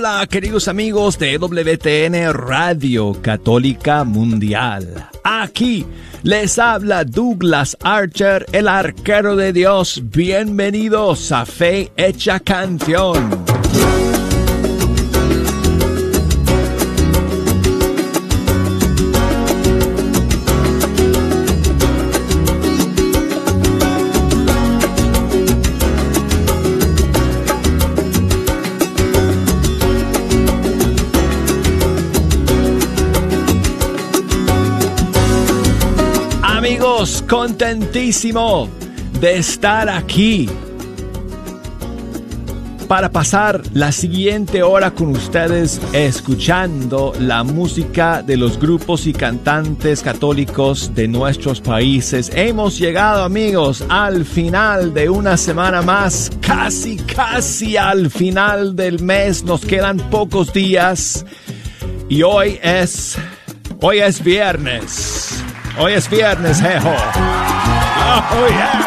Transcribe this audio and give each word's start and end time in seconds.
Hola 0.00 0.26
queridos 0.26 0.66
amigos 0.66 1.18
de 1.18 1.36
WTN 1.36 2.32
Radio 2.32 3.14
Católica 3.20 4.02
Mundial. 4.04 5.10
Aquí 5.22 5.84
les 6.22 6.58
habla 6.58 7.04
Douglas 7.04 7.76
Archer, 7.82 8.46
el 8.52 8.66
arquero 8.66 9.36
de 9.36 9.52
Dios. 9.52 10.00
Bienvenidos 10.04 11.32
a 11.32 11.44
Fe 11.44 11.92
Hecha 11.98 12.40
Canción. 12.40 13.49
Contentísimo 37.30 38.68
de 39.20 39.38
estar 39.38 39.88
aquí 39.88 40.48
para 42.88 43.12
pasar 43.12 43.62
la 43.72 43.92
siguiente 43.92 44.64
hora 44.64 44.90
con 44.90 45.10
ustedes 45.10 45.80
escuchando 45.92 47.12
la 47.20 47.44
música 47.44 48.24
de 48.24 48.36
los 48.36 48.58
grupos 48.58 49.06
y 49.06 49.12
cantantes 49.12 50.02
católicos 50.02 50.92
de 50.96 51.06
nuestros 51.06 51.60
países. 51.60 52.32
Hemos 52.34 52.80
llegado 52.80 53.22
amigos 53.22 53.84
al 53.88 54.24
final 54.24 54.92
de 54.92 55.08
una 55.08 55.36
semana 55.36 55.82
más, 55.82 56.32
casi, 56.40 56.96
casi 56.96 57.76
al 57.76 58.10
final 58.10 58.74
del 58.74 59.00
mes, 59.04 59.44
nos 59.44 59.64
quedan 59.64 59.98
pocos 60.10 60.52
días 60.52 61.24
y 62.08 62.24
hoy 62.24 62.58
es, 62.60 63.16
hoy 63.80 64.00
es 64.00 64.20
viernes. 64.24 65.44
Hoy 65.82 65.94
es 65.94 66.10
viernes, 66.10 66.60
jejo. 66.60 66.90
Oh, 66.90 68.48
yeah. 68.48 68.80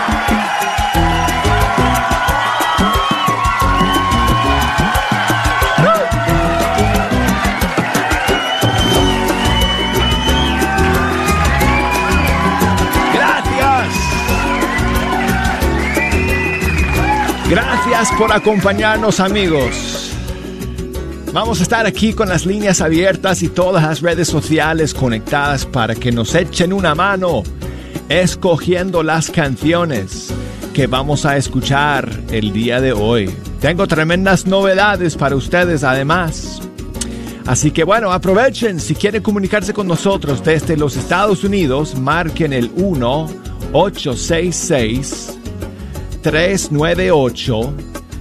Gracias 17.49 18.11
por 18.19 18.31
acompañarnos 18.31 19.19
amigos. 19.19 19.92
Vamos 21.34 21.59
a 21.59 21.64
estar 21.64 21.86
aquí 21.88 22.14
con 22.14 22.30
las 22.30 22.45
líneas 22.45 22.80
abiertas 22.80 23.42
y 23.42 23.50
todas 23.50 23.81
las 23.81 24.02
redes 24.02 24.28
sociales 24.28 24.94
conectadas 24.94 25.66
para 25.66 25.95
que 25.95 26.12
nos 26.12 26.36
echen 26.36 26.72
una 26.72 26.94
mano 26.94 27.42
escogiendo 28.08 29.02
las 29.02 29.31
canciones 29.31 30.31
que 30.76 30.86
vamos 30.86 31.26
a 31.26 31.36
escuchar 31.36 32.08
el 32.30 32.54
día 32.54 32.80
de 32.81 32.94
hoy. 32.94 33.36
Tengo 33.59 33.88
tremendas 33.88 34.45
novedades 34.45 35.16
para 35.16 35.36
ustedes 35.36 35.84
además. 35.84 36.61
Así 37.48 37.72
que 37.72 37.84
bueno, 37.84 38.11
aprovechen 38.11 38.80
si 38.80 38.94
quieren 38.94 39.23
comunicarse 39.23 39.73
con 39.73 39.88
nosotros 39.88 40.44
desde 40.44 40.78
los 40.78 40.95
Estados 40.95 41.44
Unidos, 41.44 41.98
marquen 41.98 42.54
el 42.54 42.70
1 42.76 43.28
866 43.72 45.39
398 46.22 47.73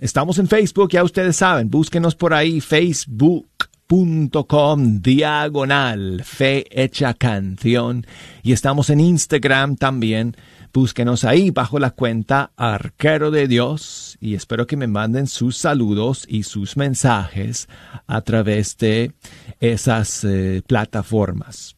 Estamos 0.00 0.38
en 0.38 0.48
Facebook, 0.48 0.90
ya 0.90 1.04
ustedes 1.04 1.36
saben, 1.36 1.68
búsquenos 1.68 2.14
por 2.14 2.32
ahí, 2.32 2.62
Facebook 2.62 3.67
com 3.88 5.00
diagonal 5.00 6.22
fe 6.22 6.66
hecha 6.70 7.14
canción 7.14 8.06
y 8.42 8.52
estamos 8.52 8.90
en 8.90 9.00
Instagram 9.00 9.76
también. 9.76 10.36
Búsquenos 10.74 11.24
ahí 11.24 11.50
bajo 11.50 11.78
la 11.78 11.92
cuenta 11.92 12.52
Arquero 12.56 13.30
de 13.30 13.48
Dios 13.48 14.18
y 14.20 14.34
espero 14.34 14.66
que 14.66 14.76
me 14.76 14.86
manden 14.86 15.26
sus 15.26 15.56
saludos 15.56 16.26
y 16.28 16.42
sus 16.42 16.76
mensajes 16.76 17.66
a 18.06 18.20
través 18.20 18.76
de 18.76 19.12
esas 19.58 20.22
eh, 20.24 20.62
plataformas. 20.66 21.74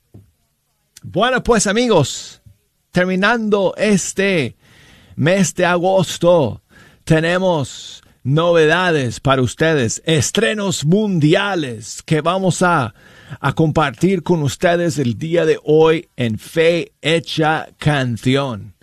Bueno, 1.04 1.44
pues 1.44 1.68
amigos, 1.68 2.42
terminando 2.90 3.72
este 3.76 4.56
mes 5.14 5.54
de 5.54 5.64
agosto, 5.64 6.60
tenemos 7.04 7.99
novedades 8.22 9.20
para 9.20 9.42
ustedes, 9.42 10.02
estrenos 10.04 10.84
mundiales 10.84 12.02
que 12.02 12.20
vamos 12.20 12.62
a, 12.62 12.94
a, 13.40 13.52
compartir 13.54 14.22
con 14.22 14.42
ustedes 14.42 14.98
el 14.98 15.16
día 15.16 15.46
de 15.46 15.58
hoy 15.64 16.08
en 16.16 16.38
Fe 16.38 16.92
Hecha 17.00 17.68
Canción. 17.78 18.74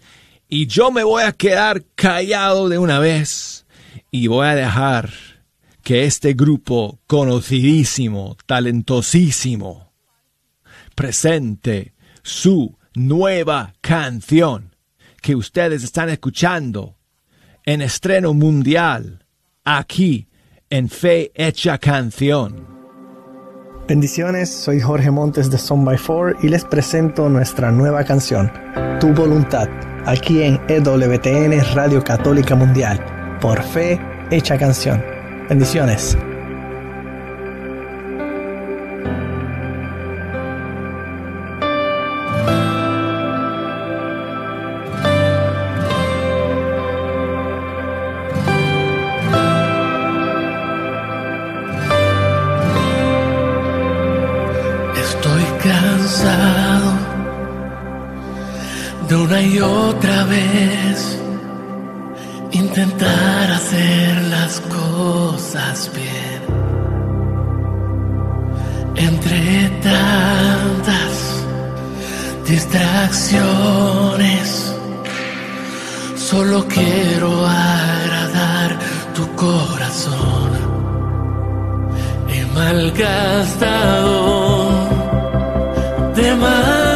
Y 0.50 0.68
yo 0.68 0.92
me 0.92 1.04
voy 1.04 1.24
a 1.24 1.34
quedar 1.34 1.84
callado 1.96 2.70
de 2.70 2.78
una 2.78 3.00
vez 3.00 3.66
y 4.12 4.28
voy 4.28 4.48
a 4.48 4.56
dejar 4.56 5.12
que 5.84 6.06
este 6.06 6.34
grupo 6.34 7.00
conocidísimo, 7.08 8.38
talentosísimo, 8.46 9.94
presente 10.96 11.94
su 12.24 12.78
nueva 12.94 13.74
canción 13.82 14.76
que 15.22 15.36
ustedes 15.36 15.84
están 15.84 16.10
escuchando 16.10 16.98
en 17.64 17.82
estreno 17.82 18.34
mundial 18.34 19.27
aquí 19.68 20.28
en 20.70 20.88
Fe 20.88 21.32
Hecha 21.36 21.78
Canción. 21.78 22.66
Bendiciones, 23.88 24.50
soy 24.50 24.80
Jorge 24.80 25.12
Montes 25.12 25.52
de 25.52 25.58
Son 25.58 25.84
by 25.84 25.98
Four 25.98 26.38
y 26.42 26.48
les 26.48 26.64
presento 26.64 27.28
nuestra 27.28 27.72
nueva 27.72 28.04
canción, 28.06 28.52
Tu 29.00 29.14
Voluntad, 29.14 29.68
aquí 30.06 30.42
en 30.42 30.60
EWTN 30.70 31.76
Radio 31.76 32.02
Católica 32.02 32.56
Mundial, 32.56 33.38
por 33.42 33.62
Fe 33.62 34.00
Hecha 34.32 34.58
Canción. 34.58 35.04
Bendiciones. 35.50 36.18
Otra 59.68 60.24
vez 60.26 61.20
intentar 62.52 63.52
hacer 63.52 64.24
las 64.24 64.60
cosas 64.62 65.92
bien. 65.94 66.42
Entre 68.96 69.70
tantas 69.82 71.44
distracciones, 72.48 74.74
solo 76.16 76.66
quiero 76.68 77.46
agradar 77.46 78.80
tu 79.14 79.28
corazón. 79.36 80.66
He 82.30 82.46
malgastado 82.56 84.10
demasiado 86.16 86.87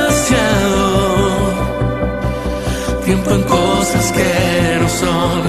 en 3.35 3.43
cosas 3.43 4.11
que 4.11 4.77
no 4.81 4.89
son 4.89 5.41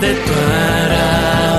de 0.00 0.14
tu 0.14 0.32
agrado. 0.32 1.55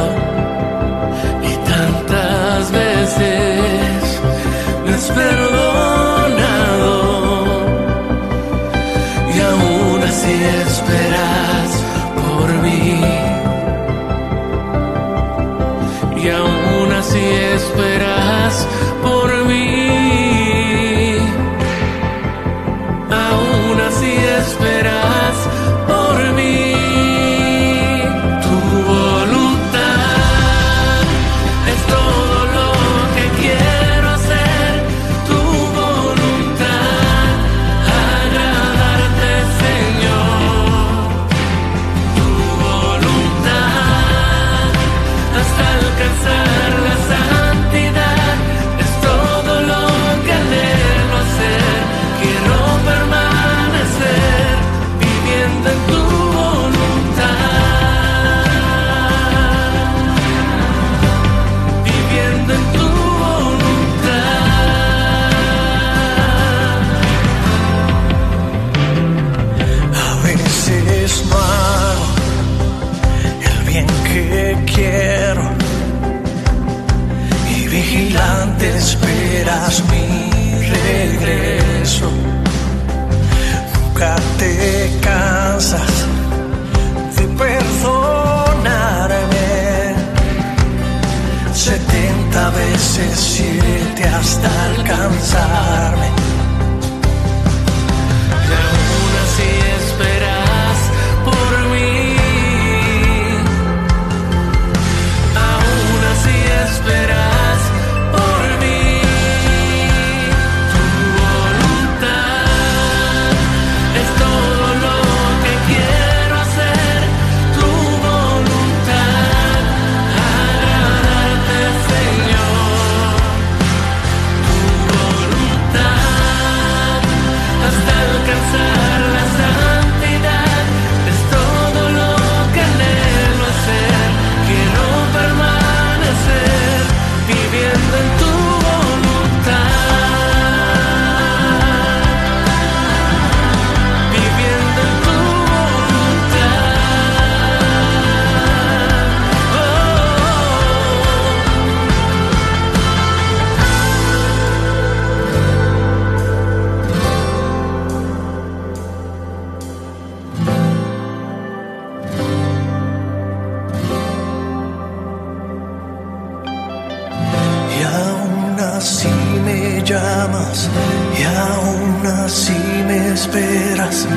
Y 170.28 171.24
aún 171.24 172.06
así 172.26 172.58
me 172.86 173.14
esperas, 173.14 174.08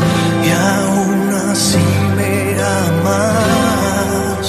y 0.44 0.50
aún 0.50 1.30
así 1.50 1.78
me 2.16 2.56
amas. 2.84 4.46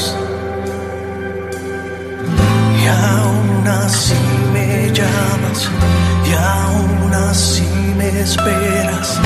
Y 2.81 2.87
aún 2.87 3.67
así 3.67 4.21
me 4.53 4.91
llamas, 4.91 5.69
y 6.25 6.33
aún 6.33 7.13
así 7.29 7.69
me 7.97 8.09
esperas, 8.21 9.19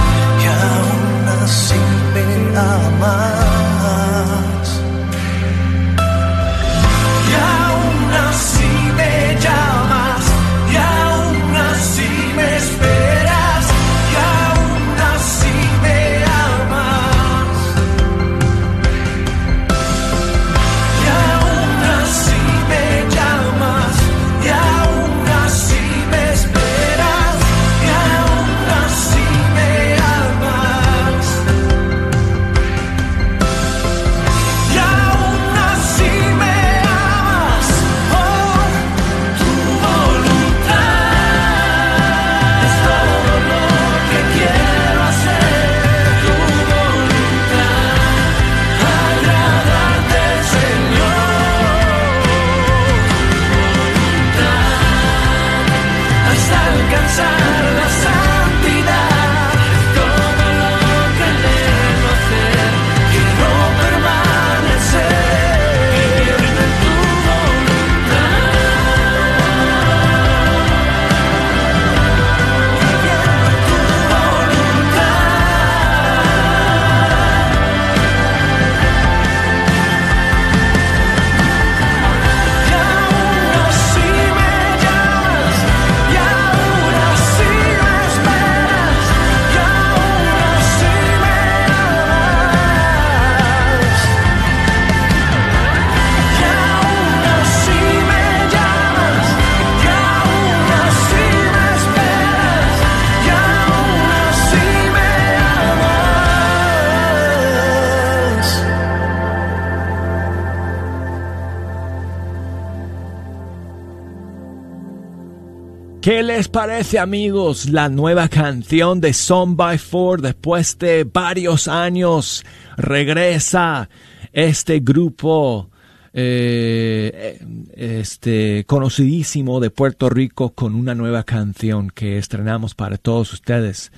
¿Qué 116.15 116.24
les 116.24 116.48
parece 116.48 116.98
amigos 116.98 117.69
la 117.69 117.89
nueva 117.89 118.29
canción 118.29 119.01
de 119.01 119.12
Song 119.12 119.57
by 119.57 119.77
Four 119.77 120.22
después 120.22 120.79
de 120.79 121.03
varios 121.03 121.67
años? 121.67 122.45
Regresa 122.77 123.89
este 124.31 124.79
grupo 124.79 125.69
eh, 126.13 127.38
este 127.74 128.63
conocidísimo 128.65 129.60
de 129.60 129.72
Puerto 129.72 130.10
Rico 130.10 130.51
con 130.51 130.75
una 130.75 130.95
nueva 130.95 131.25
canción 131.25 131.89
que 131.89 132.17
estrenamos 132.17 132.75
para 132.75 132.98
todos 132.98 133.34
ustedes 133.34 133.91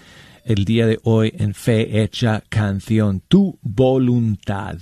el 0.47 0.63
día 0.63 0.87
de 0.87 0.97
hoy 1.03 1.33
en 1.37 1.53
Fe 1.53 2.01
Hecha 2.01 2.41
Canción, 2.47 3.21
Tu 3.27 3.59
Voluntad. 3.61 4.77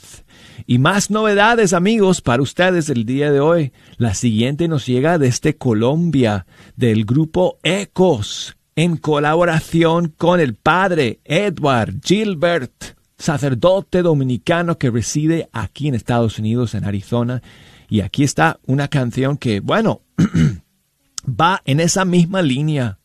Y 0.68 0.78
más 0.78 1.10
novedades, 1.10 1.74
amigos, 1.74 2.22
para 2.22 2.44
ustedes 2.44 2.90
el 2.90 3.04
día 3.06 3.32
de 3.32 3.40
hoy. 3.40 3.74
La 3.98 4.14
siguiente 4.14 4.68
nos 4.68 4.86
llega 4.86 5.18
desde 5.18 5.58
Colombia, 5.58 6.46
del 6.76 7.04
grupo 7.04 7.58
Ecos, 7.64 8.56
en 8.76 8.98
colaboración 8.98 10.14
con 10.16 10.40
el 10.40 10.54
padre 10.54 11.20
Edward 11.26 11.96
Gilbert, 12.04 12.96
sacerdote 13.18 14.04
dominicano 14.04 14.78
que 14.78 14.92
reside 14.92 15.50
aquí 15.52 15.88
en 15.88 15.96
Estados 15.96 16.38
Unidos, 16.38 16.76
en 16.76 16.86
Arizona. 16.86 17.42
Y 17.90 18.02
aquí 18.02 18.24
está 18.24 18.60
una 18.68 18.88
canción 18.88 19.38
que, 19.38 19.62
bueno, 19.62 20.02
va 21.28 21.64
en 21.66 21.80
esa 21.80 22.06
misma 22.06 22.44
línea 22.44 23.00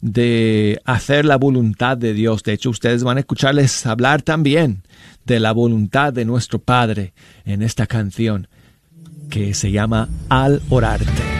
de 0.00 0.80
hacer 0.84 1.24
la 1.24 1.36
voluntad 1.36 1.96
de 1.96 2.14
Dios. 2.14 2.42
De 2.42 2.52
hecho, 2.52 2.70
ustedes 2.70 3.04
van 3.04 3.16
a 3.16 3.20
escucharles 3.20 3.86
hablar 3.86 4.22
también 4.22 4.82
de 5.26 5.40
la 5.40 5.52
voluntad 5.52 6.12
de 6.12 6.24
nuestro 6.24 6.58
Padre 6.58 7.12
en 7.44 7.62
esta 7.62 7.86
canción 7.86 8.48
que 9.28 9.54
se 9.54 9.70
llama 9.70 10.08
Al 10.28 10.60
orarte. 10.68 11.39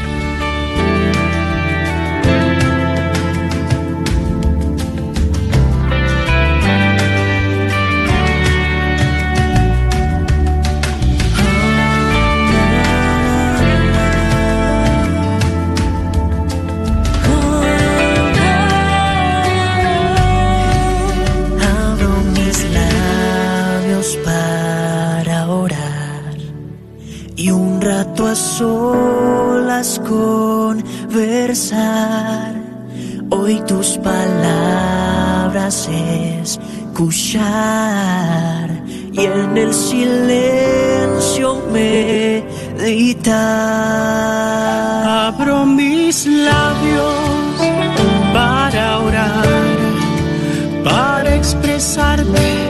Y 27.40 27.50
un 27.50 27.80
rato 27.80 28.26
a 28.26 28.34
solas 28.34 29.98
conversar. 30.06 31.24
Hoy 33.30 33.62
tus 33.66 33.96
palabras 33.96 35.88
escuchar 36.42 37.40
y 39.12 39.20
en 39.20 39.56
el 39.56 39.72
silencio 39.72 41.62
meditar. 41.72 43.30
Abro 45.32 45.64
mis 45.64 46.26
labios 46.26 47.14
para 48.34 48.98
orar, 48.98 49.46
para 50.84 51.36
expresarte 51.36 52.68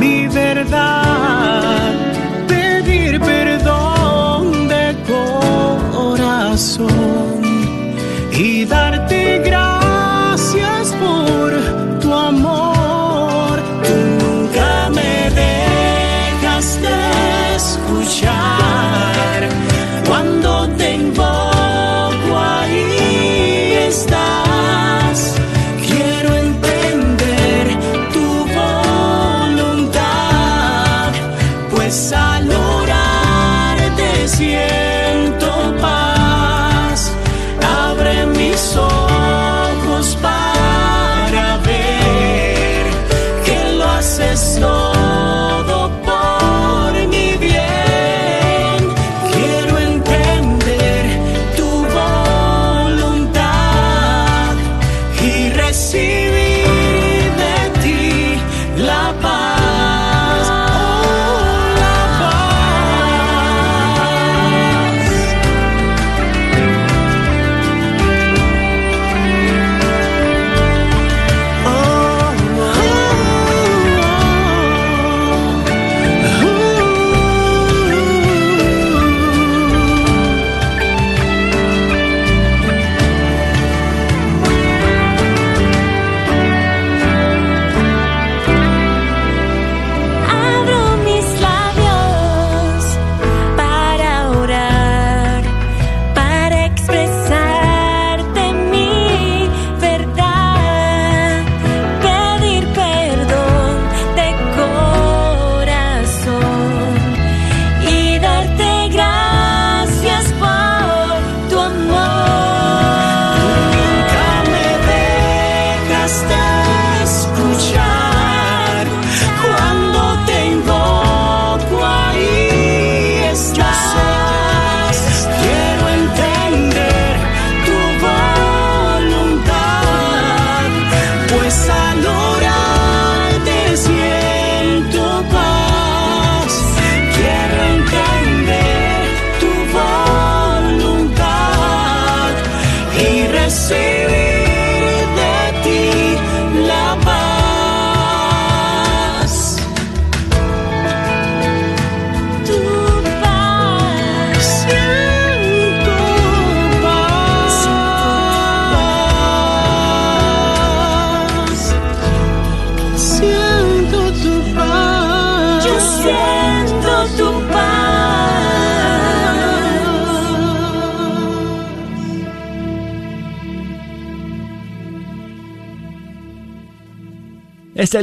mi 0.00 0.26
verdad, 0.26 1.43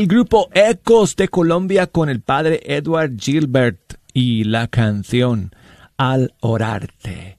el 0.01 0.07
grupo 0.07 0.49
Ecos 0.55 1.15
de 1.15 1.27
Colombia 1.27 1.85
con 1.85 2.09
el 2.09 2.21
padre 2.21 2.59
Edward 2.65 3.19
Gilbert 3.19 3.99
y 4.13 4.45
la 4.45 4.67
canción 4.67 5.51
Al 5.95 6.33
orarte. 6.39 7.37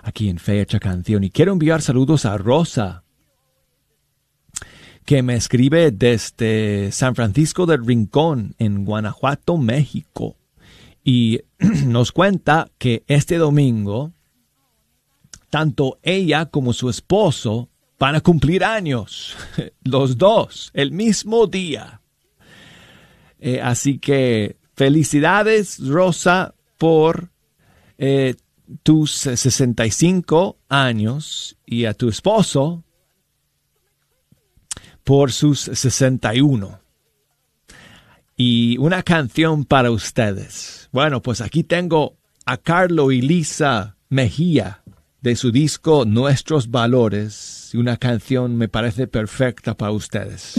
Aquí 0.00 0.28
en 0.28 0.38
Fecha 0.38 0.78
Canción. 0.78 1.24
Y 1.24 1.30
quiero 1.30 1.50
enviar 1.50 1.82
saludos 1.82 2.24
a 2.24 2.38
Rosa, 2.38 3.02
que 5.04 5.24
me 5.24 5.34
escribe 5.34 5.90
desde 5.90 6.92
San 6.92 7.16
Francisco 7.16 7.66
del 7.66 7.84
Rincón, 7.84 8.54
en 8.60 8.84
Guanajuato, 8.84 9.56
México. 9.56 10.36
Y 11.02 11.40
nos 11.84 12.12
cuenta 12.12 12.68
que 12.78 13.02
este 13.08 13.38
domingo, 13.38 14.12
tanto 15.50 15.98
ella 16.04 16.46
como 16.46 16.74
su 16.74 16.88
esposo 16.88 17.70
van 17.98 18.14
a 18.14 18.20
cumplir 18.20 18.62
años, 18.62 19.34
los 19.82 20.16
dos, 20.16 20.70
el 20.74 20.92
mismo 20.92 21.48
día. 21.48 22.02
Eh, 23.46 23.60
así 23.60 23.98
que 23.98 24.56
felicidades, 24.72 25.78
Rosa, 25.86 26.54
por 26.78 27.28
eh, 27.98 28.36
tus 28.82 29.10
65 29.12 30.56
años 30.70 31.58
y 31.66 31.84
a 31.84 31.92
tu 31.92 32.08
esposo 32.08 32.84
por 35.04 35.30
sus 35.30 35.60
61. 35.60 36.80
Y 38.34 38.78
una 38.78 39.02
canción 39.02 39.66
para 39.66 39.90
ustedes. 39.90 40.88
Bueno, 40.90 41.20
pues 41.20 41.42
aquí 41.42 41.64
tengo 41.64 42.16
a 42.46 42.56
Carlo 42.56 43.12
y 43.12 43.20
Lisa 43.20 43.98
Mejía 44.08 44.82
de 45.20 45.36
su 45.36 45.52
disco 45.52 46.06
Nuestros 46.06 46.70
Valores. 46.70 47.72
Una 47.74 47.98
canción 47.98 48.56
me 48.56 48.68
parece 48.68 49.06
perfecta 49.06 49.76
para 49.76 49.92
ustedes. 49.92 50.54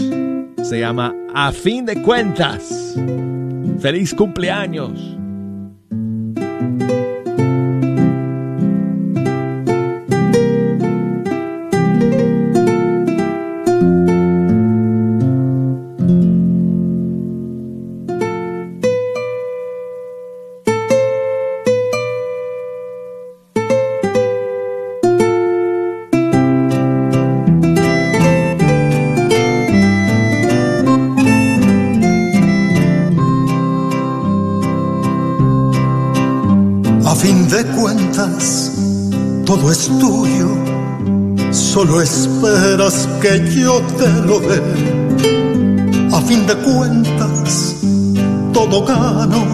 Se 0.62 0.80
llama 0.80 1.14
A 1.34 1.52
fin 1.52 1.84
de 1.86 2.02
cuentas. 2.02 2.96
Feliz 3.78 4.14
cumpleaños. 4.14 5.16
Todo 39.66 39.72
es 39.72 39.88
tuyo, 39.98 40.48
solo 41.50 42.00
esperas 42.00 43.08
que 43.20 43.40
yo 43.50 43.80
te 43.98 44.08
lo 44.22 44.38
dé. 44.38 44.62
A 46.12 46.20
fin 46.20 46.46
de 46.46 46.54
cuentas, 46.54 47.74
todo 48.52 48.84
gano, 48.84 49.44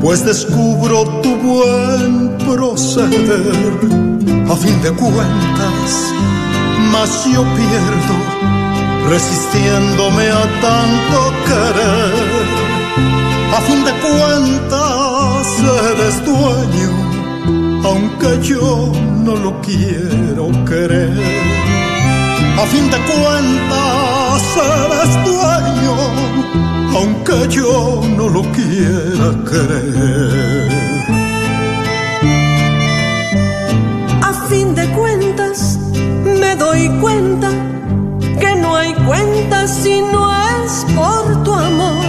pues 0.00 0.24
descubro 0.24 1.04
tu 1.22 1.34
buen 1.36 2.38
proceder. 2.38 3.74
A 4.48 4.54
fin 4.54 4.80
de 4.82 4.92
cuentas, 4.92 5.90
más 6.92 7.24
yo 7.24 7.42
pierdo, 7.42 8.16
resistiéndome 9.10 10.28
a 10.28 10.42
tanto 10.62 11.18
querer. 11.46 12.14
A 13.56 13.60
fin 13.62 13.84
de 13.84 13.92
cuentas, 14.06 15.46
eres 15.90 16.24
dueño, 16.24 17.03
aunque 17.84 18.40
yo 18.42 18.90
no 19.24 19.36
lo 19.36 19.60
quiero 19.60 20.48
querer. 20.64 21.12
A 22.56 22.66
fin 22.66 22.90
de 22.90 22.98
cuentas, 23.12 24.42
eres 24.56 25.12
dueño, 25.24 25.94
aunque 26.96 27.48
yo 27.48 28.00
no 28.16 28.28
lo 28.28 28.42
quiera 28.52 29.28
querer. 29.50 30.68
A 34.22 34.32
fin 34.48 34.74
de 34.74 34.88
cuentas, 34.90 35.78
me 36.40 36.56
doy 36.56 36.88
cuenta 37.00 37.50
que 38.40 38.56
no 38.56 38.76
hay 38.76 38.94
cuenta 39.06 39.66
si 39.68 40.00
no 40.00 40.32
es 40.32 40.86
por 40.94 41.42
tu 41.44 41.52
amor. 41.52 42.04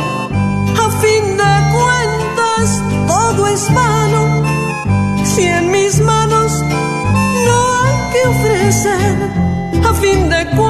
A 0.86 0.90
fin 1.02 1.26
de 1.42 1.54
cuentas, 1.76 2.82
todo 3.08 3.48
es 3.48 3.74
vano 3.74 4.35
que 8.66 8.70
ofrecer. 8.70 9.16
A 9.84 9.94
fin 9.94 10.30
de 10.30 10.46
cuentas, 10.56 10.65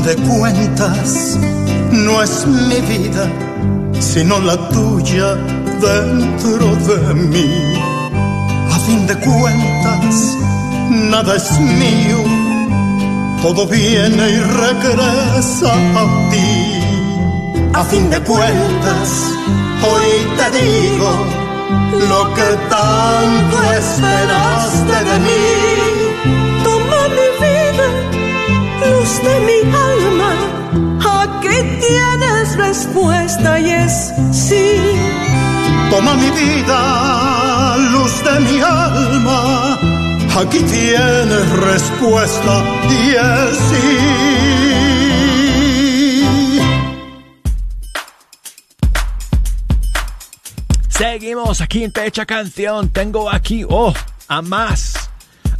fin 0.00 0.16
de 0.16 0.16
cuentas, 0.28 1.38
no 1.92 2.22
es 2.22 2.46
mi 2.46 2.80
vida, 2.80 3.28
sino 3.98 4.38
la 4.40 4.56
tuya 4.70 5.34
dentro 5.34 6.76
de 6.88 7.14
mí. 7.14 7.74
A 8.70 8.78
fin 8.86 9.06
de 9.06 9.14
cuentas, 9.16 10.36
nada 10.90 11.36
es 11.36 11.58
mío, 11.60 12.18
todo 13.42 13.66
viene 13.66 14.30
y 14.30 14.40
regresa 14.40 15.72
a 15.74 16.30
ti. 16.30 16.80
A 17.74 17.84
fin 17.84 18.08
de 18.10 18.20
cuentas, 18.20 19.34
hoy 19.82 20.08
te 20.38 20.64
digo 20.64 21.10
lo 22.08 22.34
que 22.34 22.48
tanto 22.70 23.62
esperaste 23.72 25.04
de 25.10 25.18
mí. 25.20 25.89
Luz 28.80 29.22
de 29.22 29.40
mi 29.40 29.60
alma. 29.76 30.32
Aquí 31.22 31.58
tienes 31.80 32.56
respuesta 32.56 33.60
y 33.60 33.70
es 33.70 34.12
sí. 34.32 34.80
Toma 35.90 36.14
mi 36.14 36.30
vida, 36.30 37.76
luz 37.92 38.22
de 38.24 38.40
mi 38.40 38.60
alma. 38.60 39.78
Aquí 40.40 40.60
tienes 40.60 41.48
respuesta 41.50 42.64
y 42.88 43.14
es 43.14 43.58
sí. 43.68 44.20
Seguimos 50.88 51.60
aquí 51.60 51.84
en 51.84 51.92
Pecha 51.92 52.24
Canción. 52.24 52.88
Tengo 52.90 53.30
aquí, 53.30 53.64
oh, 53.68 53.92
a 54.28 54.42
más 54.42 54.94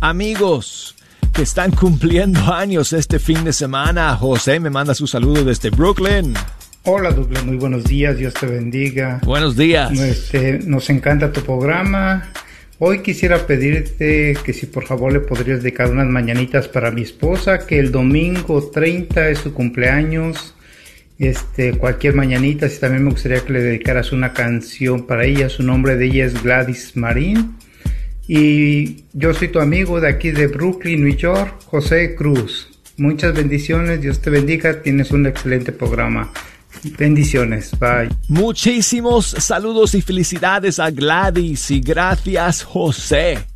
amigos 0.01 0.90
que 1.33 1.43
están 1.43 1.71
cumpliendo 1.71 2.53
años 2.53 2.93
este 2.93 3.19
fin 3.19 3.45
de 3.45 3.53
semana. 3.53 4.17
José 4.17 4.61
me 4.61 4.71
manda 4.71 4.95
su 4.95 5.07
saludo 5.07 5.45
desde 5.45 5.71
Brooklyn. 5.71 6.35
Hola 6.85 7.11
Douglas, 7.11 7.45
muy 7.45 7.57
buenos 7.57 7.85
días, 7.85 8.17
Dios 8.17 8.35
te 8.35 8.47
bendiga. 8.47 9.21
Buenos 9.25 9.57
días. 9.57 9.93
Este, 9.99 10.61
nos 10.61 10.89
encanta 10.91 11.33
tu 11.33 11.43
programa. 11.43 12.31
Hoy 12.79 13.03
quisiera 13.03 13.47
pedirte 13.47 14.35
que 14.43 14.53
si 14.55 14.65
por 14.65 14.87
favor 14.87 15.13
le 15.13 15.21
podrías 15.21 15.63
dedicar 15.63 15.91
unas 15.91 16.07
mañanitas 16.07 16.69
para 16.69 16.91
mi 16.91 17.03
esposa, 17.03 17.67
que 17.67 17.79
el 17.79 17.93
domingo 17.93 18.71
30 18.71 19.29
es 19.29 19.39
su 19.41 19.53
cumpleaños. 19.53 20.55
Este, 21.19 21.77
cualquier 21.77 22.15
mañanita, 22.15 22.71
si 22.71 22.81
también 22.81 23.05
me 23.05 23.11
gustaría 23.11 23.45
que 23.45 23.53
le 23.53 23.61
dedicaras 23.61 24.13
una 24.13 24.33
canción 24.33 25.07
para 25.07 25.27
ella. 25.27 25.51
Su 25.51 25.63
nombre 25.63 25.97
de 25.97 26.07
ella 26.07 26.25
es 26.25 26.43
Gladys 26.43 26.97
Marín. 26.97 27.57
Y 28.33 29.07
yo 29.13 29.35
soy 29.35 29.49
tu 29.49 29.59
amigo 29.59 30.01
de 30.01 30.09
aquí 30.09 30.31
de 30.31 30.47
Brooklyn, 30.47 31.03
New 31.03 31.17
York, 31.17 31.65
José 31.67 32.15
Cruz. 32.15 32.69
Muchas 32.97 33.35
bendiciones, 33.35 34.01
Dios 34.01 34.21
te 34.21 34.31
bendiga, 34.31 34.83
tienes 34.83 35.11
un 35.11 35.27
excelente 35.27 35.73
programa. 35.73 36.33
Bendiciones, 36.97 37.73
bye. 37.81 38.09
Muchísimos 38.29 39.27
saludos 39.27 39.97
y 39.97 40.01
felicidades 40.01 40.79
a 40.79 40.93
Gladys 40.93 41.73
y 41.73 41.81
gracias 41.81 42.63
José 42.63 43.50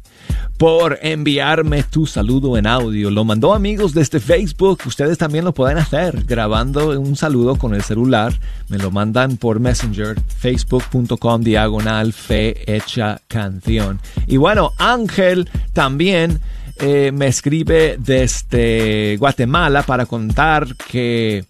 por 0.58 0.98
enviarme 1.02 1.82
tu 1.82 2.06
saludo 2.06 2.56
en 2.56 2.66
audio. 2.66 3.10
Lo 3.10 3.24
mandó 3.24 3.54
amigos 3.54 3.92
desde 3.92 4.20
Facebook. 4.20 4.80
Ustedes 4.86 5.18
también 5.18 5.44
lo 5.44 5.52
pueden 5.52 5.78
hacer 5.78 6.24
grabando 6.24 6.98
un 7.00 7.16
saludo 7.16 7.56
con 7.56 7.74
el 7.74 7.82
celular. 7.82 8.32
Me 8.68 8.78
lo 8.78 8.90
mandan 8.90 9.36
por 9.36 9.60
Messenger, 9.60 10.20
facebook.com 10.38 11.42
diagonal 11.42 12.12
fe 12.12 12.72
hecha 12.72 13.20
canción. 13.28 14.00
Y 14.26 14.36
bueno, 14.36 14.72
Ángel 14.78 15.48
también 15.72 16.40
eh, 16.78 17.10
me 17.12 17.26
escribe 17.26 17.96
desde 17.98 19.16
Guatemala 19.18 19.82
para 19.82 20.06
contar 20.06 20.76
que... 20.88 21.44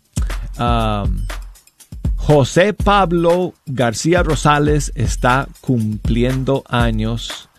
um, 0.59 1.27
José 2.17 2.73
Pablo 2.73 3.53
García 3.67 4.23
Rosales 4.23 4.93
está 4.95 5.47
cumpliendo 5.61 6.65
años 6.67 7.51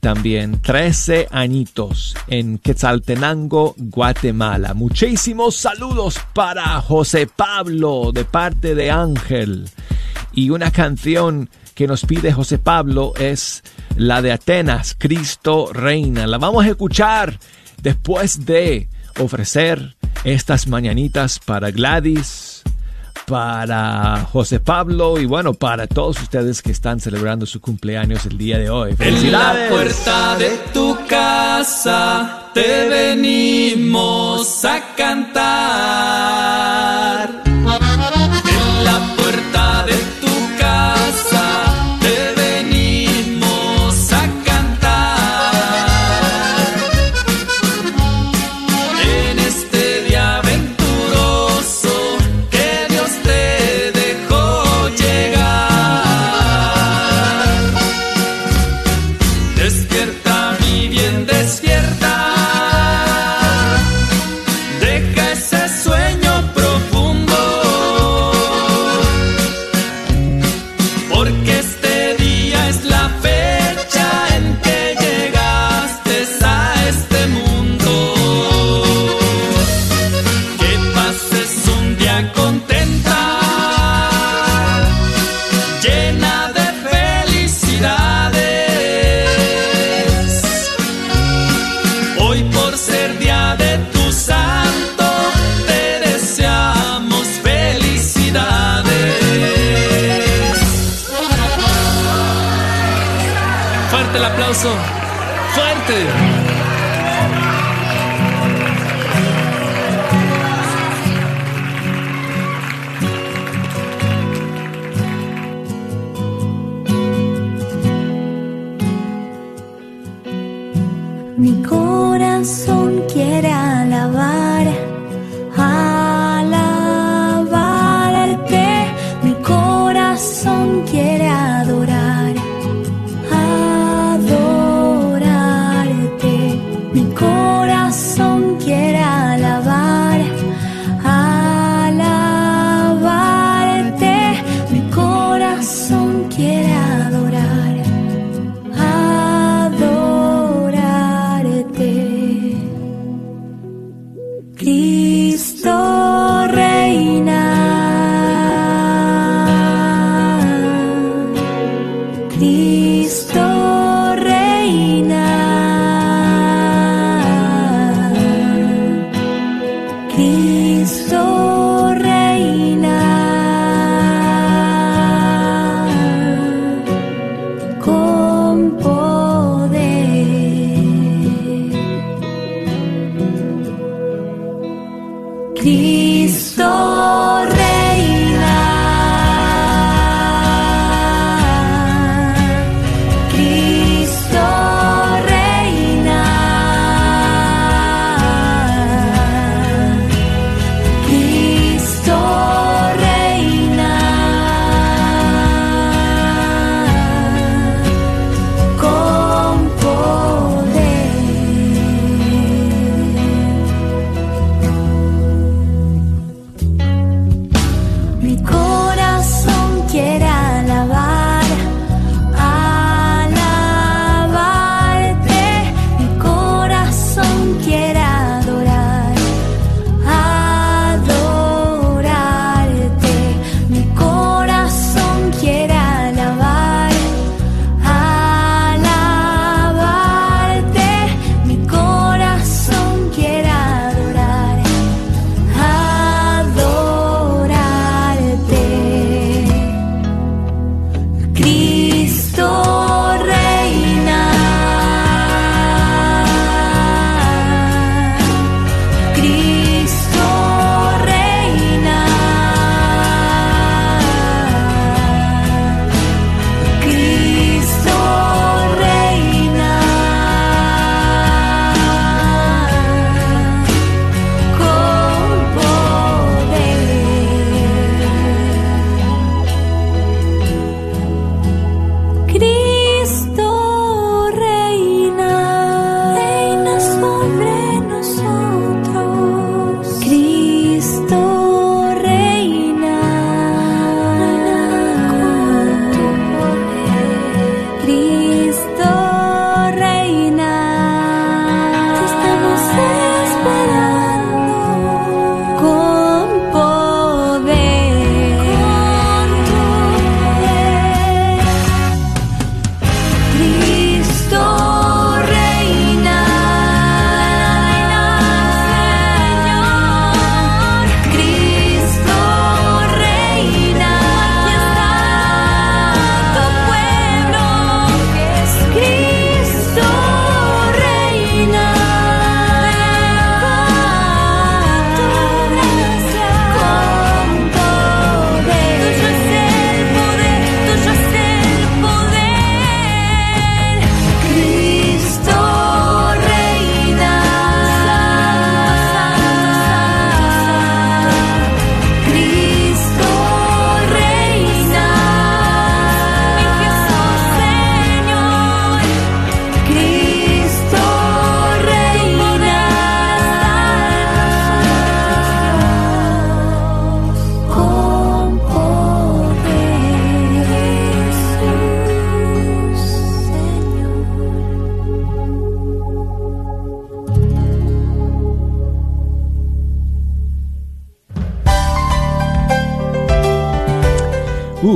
también 0.00 0.60
13 0.60 1.28
añitos 1.30 2.16
en 2.26 2.58
Quetzaltenango, 2.58 3.74
Guatemala. 3.76 4.74
Muchísimos 4.74 5.56
saludos 5.56 6.18
para 6.34 6.80
José 6.80 7.26
Pablo 7.26 8.10
de 8.12 8.24
parte 8.24 8.74
de 8.74 8.90
Ángel. 8.90 9.68
Y 10.32 10.50
una 10.50 10.70
canción 10.70 11.50
que 11.74 11.86
nos 11.86 12.04
pide 12.04 12.32
José 12.32 12.58
Pablo 12.58 13.12
es 13.18 13.62
la 13.96 14.22
de 14.22 14.32
Atenas, 14.32 14.96
Cristo 14.98 15.70
Reina. 15.72 16.26
La 16.26 16.38
vamos 16.38 16.64
a 16.64 16.68
escuchar 16.68 17.38
después 17.82 18.44
de 18.46 18.88
ofrecer 19.18 19.96
estas 20.24 20.66
mañanitas 20.66 21.38
para 21.38 21.70
Gladys, 21.70 22.49
para 23.26 24.26
José 24.32 24.60
Pablo 24.60 25.18
y 25.18 25.26
bueno, 25.26 25.54
para 25.54 25.86
todos 25.86 26.20
ustedes 26.20 26.62
que 26.62 26.72
están 26.72 27.00
celebrando 27.00 27.46
su 27.46 27.60
cumpleaños 27.60 28.26
el 28.26 28.36
día 28.38 28.58
de 28.58 28.70
hoy. 28.70 28.94
En 28.98 29.32
la 29.32 29.66
puerta 29.68 30.36
de 30.36 30.50
tu 30.72 30.98
casa 31.08 32.50
te 32.52 32.88
venimos 32.88 34.64
a 34.64 34.94
cantar. 34.96 36.49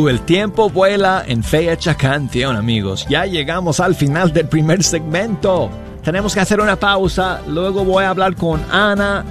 El 0.08 0.20
tiempo 0.20 0.68
vuela 0.68 1.24
en 1.26 1.42
fecha 1.42 1.94
canción, 1.94 2.56
amigos. 2.56 3.06
Ya 3.08 3.24
llegamos 3.24 3.80
al 3.80 3.94
final 3.94 4.32
del 4.32 4.48
primer 4.48 4.82
segmento. 4.82 5.70
Tenemos 6.02 6.34
que 6.34 6.40
hacer 6.40 6.60
una 6.60 6.76
pausa. 6.76 7.40
Luego 7.48 7.84
voy 7.84 8.04
a 8.04 8.10
hablar 8.10 8.36
con 8.36 8.60
Ana 8.70 9.24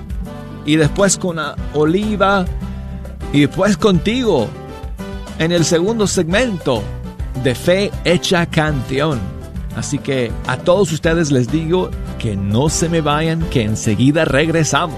y 0.65 0.75
después 0.75 1.17
con 1.17 1.37
Oliva 1.73 2.45
y 3.31 3.41
después 3.41 3.77
contigo 3.77 4.47
en 5.37 5.51
el 5.51 5.63
segundo 5.63 6.07
segmento 6.07 6.81
de 7.43 7.53
Fe 7.53 7.91
Hecha 8.03 8.45
Canción. 8.47 9.19
Así 9.75 9.99
que 9.99 10.31
a 10.47 10.57
todos 10.57 10.91
ustedes 10.91 11.31
les 11.31 11.51
digo 11.51 11.91
que 12.17 12.35
no 12.35 12.69
se 12.69 12.89
me 12.89 13.01
vayan, 13.01 13.41
que 13.49 13.63
enseguida 13.63 14.25
regresamos. 14.25 14.97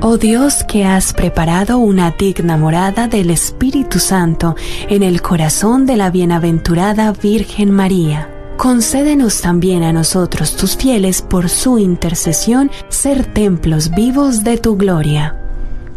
Oh 0.00 0.16
Dios, 0.18 0.64
que 0.64 0.84
has 0.84 1.12
preparado 1.14 1.78
una 1.78 2.10
digna 2.10 2.56
morada 2.56 3.06
del 3.08 3.30
Espíritu 3.30 4.00
Santo 4.00 4.56
en 4.88 5.02
el 5.02 5.22
corazón 5.22 5.86
de 5.86 5.96
la 5.96 6.10
bienaventurada 6.10 7.12
Virgen 7.12 7.70
María. 7.70 8.33
Concédenos 8.56 9.40
también 9.40 9.82
a 9.82 9.92
nosotros, 9.92 10.56
tus 10.56 10.76
fieles, 10.76 11.22
por 11.22 11.48
su 11.48 11.78
intercesión, 11.78 12.70
ser 12.88 13.26
templos 13.26 13.90
vivos 13.90 14.44
de 14.44 14.58
tu 14.58 14.76
gloria. 14.76 15.36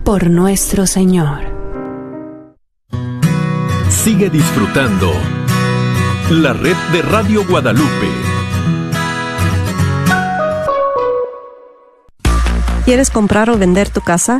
Por 0.03 0.29
nuestro 0.29 0.87
Señor. 0.87 1.39
Sigue 3.89 4.29
disfrutando 4.29 5.11
la 6.31 6.53
red 6.53 6.75
de 6.91 7.01
Radio 7.03 7.45
Guadalupe. 7.47 8.07
¿Quieres 12.85 13.11
comprar 13.11 13.49
o 13.49 13.57
vender 13.57 13.89
tu 13.89 14.01
casa? 14.01 14.39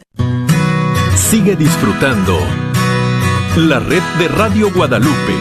Sigue 1.15 1.55
disfrutando 1.55 2.37
la 3.55 3.79
red 3.79 4.01
de 4.19 4.27
Radio 4.27 4.71
Guadalupe. 4.71 5.33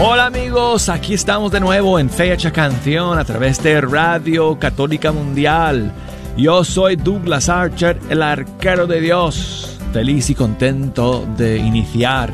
Hola 0.00 0.26
amigos, 0.26 0.88
aquí 0.88 1.14
estamos 1.14 1.52
de 1.52 1.60
nuevo 1.60 1.98
en 1.98 2.10
Fecha 2.10 2.52
Canción 2.52 3.18
a 3.18 3.24
través 3.24 3.62
de 3.62 3.80
Radio 3.80 4.58
Católica 4.58 5.12
Mundial. 5.12 5.92
Yo 6.36 6.64
soy 6.64 6.96
Douglas 6.96 7.48
Archer, 7.48 7.98
el 8.10 8.20
arquero 8.20 8.88
de 8.88 9.00
Dios, 9.00 9.78
feliz 9.92 10.30
y 10.30 10.34
contento 10.34 11.24
de 11.36 11.58
iniciar 11.58 12.32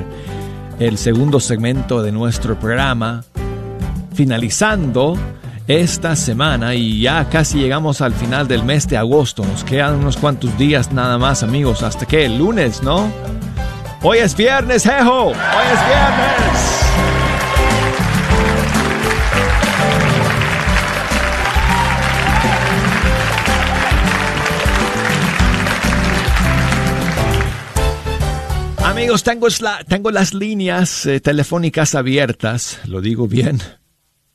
el 0.79 0.97
segundo 0.97 1.39
segmento 1.39 2.03
de 2.03 2.11
nuestro 2.11 2.59
programa, 2.59 3.23
finalizando 4.15 5.19
esta 5.69 6.17
semana 6.17 6.75
y 6.75 7.03
ya 7.03 7.29
casi 7.29 7.59
llegamos 7.59 8.01
al 8.01 8.15
final 8.15 8.49
del 8.49 8.65
mes 8.65 8.89
de 8.89 8.97
agosto. 8.97 9.45
Nos 9.45 9.65
quedan 9.65 9.97
unos 9.97 10.17
cuantos 10.17 10.57
días 10.57 10.93
nada 10.93 11.19
más 11.19 11.43
amigos, 11.43 11.83
hasta 11.83 12.07
que 12.07 12.25
el 12.25 12.39
lunes, 12.39 12.83
¿no? 12.83 13.13
Hoy 14.03 14.19
es 14.19 14.35
viernes, 14.35 14.83
jejo, 14.83 15.27
hoy 15.27 15.35
es 15.35 15.87
viernes. 15.87 16.80
Amigos, 29.01 29.23
tengo, 29.25 29.49
la- 29.61 29.83
tengo 29.85 30.11
las 30.11 30.35
líneas 30.35 31.07
eh, 31.07 31.21
telefónicas 31.21 31.95
abiertas, 31.95 32.79
lo 32.87 33.01
digo 33.01 33.27
bien. 33.27 33.59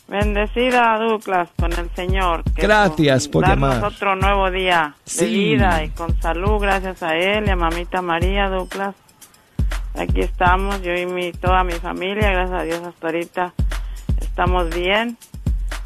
Bendecida 0.07 0.97
Douglas 0.99 1.49
con 1.59 1.71
el 1.73 1.89
Señor. 1.95 2.43
que 2.55 2.61
Gracias 2.61 3.27
por 3.27 3.41
darnos 3.43 3.73
llamar. 3.75 3.91
otro 3.91 4.15
nuevo 4.15 4.51
día 4.51 4.93
Sí. 5.05 5.25
de 5.25 5.31
vida 5.31 5.83
y 5.83 5.89
con 5.89 6.19
salud, 6.21 6.59
gracias 6.59 7.01
a 7.01 7.15
él 7.15 7.45
y 7.47 7.49
a 7.49 7.55
mamita 7.55 8.01
María 8.01 8.47
Douglas. 8.49 8.93
Aquí 9.97 10.21
estamos, 10.21 10.81
yo 10.83 10.93
y 10.93 11.05
mi, 11.05 11.31
toda 11.31 11.63
mi 11.63 11.73
familia, 11.73 12.29
gracias 12.31 12.59
a 12.59 12.63
Dios 12.63 12.81
hasta 12.85 13.07
ahorita 13.07 13.53
estamos 14.21 14.69
bien. 14.75 15.17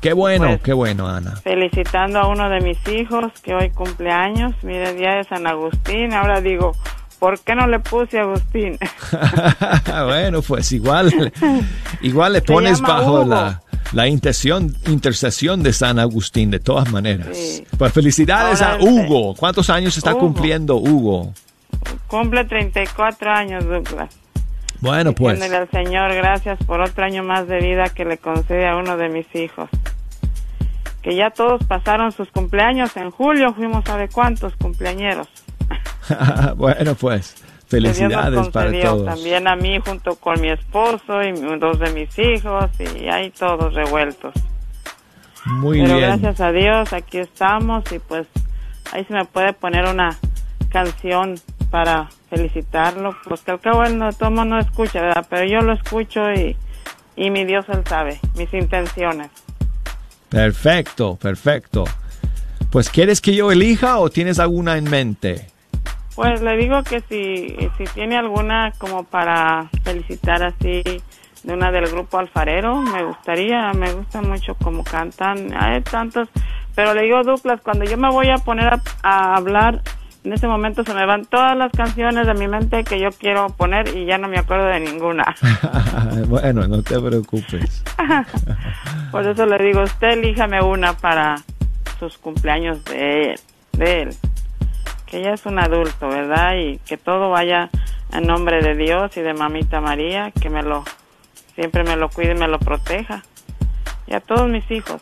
Qué 0.02 0.14
bueno, 0.14 0.48
Pues- 0.48 0.62
qué 0.62 0.74
bueno, 0.74 1.08
Ana. 1.08 1.36
Felicitando 1.38 2.20
a 2.20 2.28
uno 2.28 2.50
de 2.50 2.60
mis 2.62 2.78
hijos 2.88 3.32
que 3.44 3.54
hoy 3.54 3.70
cumpleaños, 3.70 4.54
mire, 4.64 4.94
día 4.94 5.16
de 5.16 5.24
San 5.26 5.46
Agustín. 5.46 6.14
Ahora 6.14 6.42
digo, 6.42 6.74
¿por 7.20 7.40
qué 7.40 7.54
no 7.56 7.68
le 7.68 7.80
puse 7.80 8.20
Agustín? 8.20 8.78
bueno, 10.06 10.42
pues 10.42 10.72
igual, 10.72 11.32
igual 12.02 12.34
le 12.34 12.42
pones 12.42 12.82
bajo 12.82 13.22
Hugo. 13.22 13.26
la, 13.26 13.62
la 13.92 14.08
intercesión, 14.08 14.76
intercesión 14.88 15.64
de 15.64 15.74
San 15.74 16.00
Agustín, 16.00 16.52
de 16.52 16.60
todas 16.60 16.92
maneras. 16.92 17.36
Sí. 17.36 17.64
Pues 17.78 17.92
felicidades 17.92 18.62
Ahora 18.62 18.76
a 18.76 18.84
Hugo. 18.84 19.36
¿Cuántos 19.36 19.70
años 19.70 19.98
está 19.98 20.12
Hugo. 20.12 20.20
cumpliendo 20.20 20.76
Hugo? 20.78 21.34
Cumple 22.08 22.46
34 22.46 23.32
años, 23.32 23.66
Douglas. 23.66 24.16
Bueno, 24.82 25.14
pues. 25.14 25.42
Al 25.42 25.70
Señor 25.70 26.14
gracias 26.14 26.58
por 26.66 26.82
otro 26.82 27.04
año 27.04 27.24
más 27.24 27.48
de 27.48 27.60
vida 27.60 27.90
que 27.90 28.06
le 28.06 28.18
concede 28.18 28.68
a 28.68 28.78
uno 28.78 28.96
de 28.98 29.10
mis 29.10 29.28
hijos. 29.36 29.70
Que 31.02 31.16
ya 31.16 31.32
todos 31.32 31.64
pasaron 31.66 32.12
sus 32.12 32.30
cumpleaños 32.30 32.96
en 32.98 33.12
julio, 33.12 33.54
fuimos 33.54 33.88
a 33.90 33.98
ver 33.98 34.10
cuántos 34.10 34.56
cumpleañeros. 34.56 35.28
bueno, 36.56 36.96
pues. 36.96 37.36
Que 37.70 37.78
Felicidades 37.78 38.50
para 38.50 38.72
todos. 38.82 39.06
también 39.06 39.48
a 39.48 39.56
mí 39.56 39.80
junto 39.86 40.16
con 40.16 40.42
mi 40.42 40.50
esposo 40.50 41.22
y 41.22 41.32
dos 41.60 41.80
de 41.80 41.92
mis 41.92 42.18
hijos 42.18 42.66
y 42.80 43.08
ahí 43.08 43.30
todos 43.30 43.74
revueltos. 43.76 44.34
Muy 45.46 45.82
Pero 45.82 45.98
bien. 45.98 46.10
gracias 46.10 46.42
a 46.42 46.52
Dios 46.52 46.92
aquí 46.94 47.20
estamos 47.20 47.84
y 47.92 48.00
pues 48.00 48.28
ahí 48.92 49.06
se 49.06 49.14
me 49.14 49.26
puede 49.26 49.54
poner 49.54 49.86
una 49.86 50.18
canción 50.72 51.36
para 51.70 52.10
felicitarlo, 52.30 53.16
pues 53.28 53.42
que 53.42 53.52
al 53.52 53.60
cabo 53.60 53.84
él 53.84 53.98
no, 54.00 54.12
todo 54.14 54.32
mundo 54.32 54.56
no 54.56 54.60
escucha, 54.60 55.02
¿verdad? 55.02 55.28
Pero 55.30 55.46
yo 55.46 55.62
lo 55.62 55.74
escucho 55.74 56.32
y, 56.32 56.56
y 57.16 57.30
mi 57.30 57.46
Dios 57.46 57.66
él 57.70 57.84
sabe 57.88 58.20
mis 58.36 58.52
intenciones. 58.54 59.30
Perfecto, 60.30 61.18
perfecto. 61.18 61.86
Pues, 62.72 62.90
¿quieres 62.90 63.20
que 63.22 63.34
yo 63.34 63.52
elija 63.52 63.98
o 63.98 64.10
tienes 64.10 64.40
alguna 64.40 64.78
en 64.78 64.90
mente? 64.90 65.48
Pues 66.20 66.42
le 66.42 66.58
digo 66.58 66.84
que 66.84 67.00
si, 67.00 67.56
si 67.78 67.86
tiene 67.94 68.18
alguna 68.18 68.74
como 68.78 69.06
para 69.06 69.70
felicitar 69.86 70.44
así 70.44 70.84
de 71.44 71.54
una 71.54 71.72
del 71.72 71.88
grupo 71.88 72.20
Alfarero, 72.20 72.82
me 72.82 73.06
gustaría, 73.06 73.72
me 73.72 73.94
gusta 73.94 74.22
mucho 74.22 74.54
como 74.56 74.84
cantan, 74.84 75.54
hay 75.58 75.80
tantos, 75.80 76.28
pero 76.76 76.94
le 76.94 77.04
digo 77.04 77.24
Douglas, 77.24 77.62
cuando 77.62 77.86
yo 77.86 77.96
me 77.96 78.10
voy 78.10 78.30
a 78.32 78.36
poner 78.36 78.68
a, 78.68 78.82
a 79.02 79.38
hablar, 79.38 79.82
en 80.26 80.34
ese 80.34 80.46
momento 80.50 80.84
se 80.84 80.94
me 80.94 81.06
van 81.06 81.24
todas 81.24 81.56
las 81.56 81.72
canciones 81.72 82.28
de 82.28 82.34
mi 82.34 82.50
mente 82.50 82.84
que 82.84 83.00
yo 83.00 83.12
quiero 83.18 83.48
poner 83.52 83.96
y 83.96 84.04
ya 84.04 84.18
no 84.18 84.28
me 84.28 84.40
acuerdo 84.40 84.66
de 84.66 84.82
ninguna. 84.82 85.38
bueno, 86.28 86.68
no 86.68 86.84
te 86.84 87.00
preocupes. 87.00 87.82
Por 89.12 89.26
eso 89.26 89.46
le 89.46 89.58
digo, 89.64 89.84
usted 89.84 90.20
elíjame 90.20 90.62
una 90.62 90.92
para 90.92 91.38
sus 91.98 92.18
cumpleaños 92.18 92.84
de 92.84 93.32
él, 93.32 93.40
de 93.72 94.02
él. 94.02 94.18
Que 95.10 95.22
ya 95.22 95.32
es 95.34 95.46
un 95.46 95.60
adulto, 95.60 96.08
¿verdad? 96.08 96.56
Y 96.58 96.78
que 96.80 96.98
todo 96.98 97.30
vaya 97.32 97.70
en 98.12 98.28
nombre 98.28 98.62
de 98.62 98.76
Dios 98.76 99.16
y 99.18 99.22
de 99.22 99.34
mamita 99.34 99.82
María, 99.82 100.32
que 100.32 100.50
me 100.50 100.62
lo, 100.64 100.84
siempre 101.56 101.84
me 101.84 101.96
lo 101.96 102.10
cuide 102.10 102.32
y 102.32 102.36
me 102.38 102.48
lo 102.48 102.60
proteja. 102.60 103.24
Y 104.08 104.14
a 104.14 104.20
todos 104.20 104.48
mis 104.50 104.70
hijos, 104.72 105.02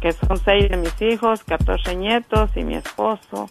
que 0.00 0.12
son 0.12 0.38
seis 0.44 0.68
de 0.70 0.76
mis 0.76 1.00
hijos, 1.00 1.42
14 1.44 1.94
nietos 1.96 2.50
y 2.56 2.64
mi 2.64 2.74
esposo. 2.74 3.50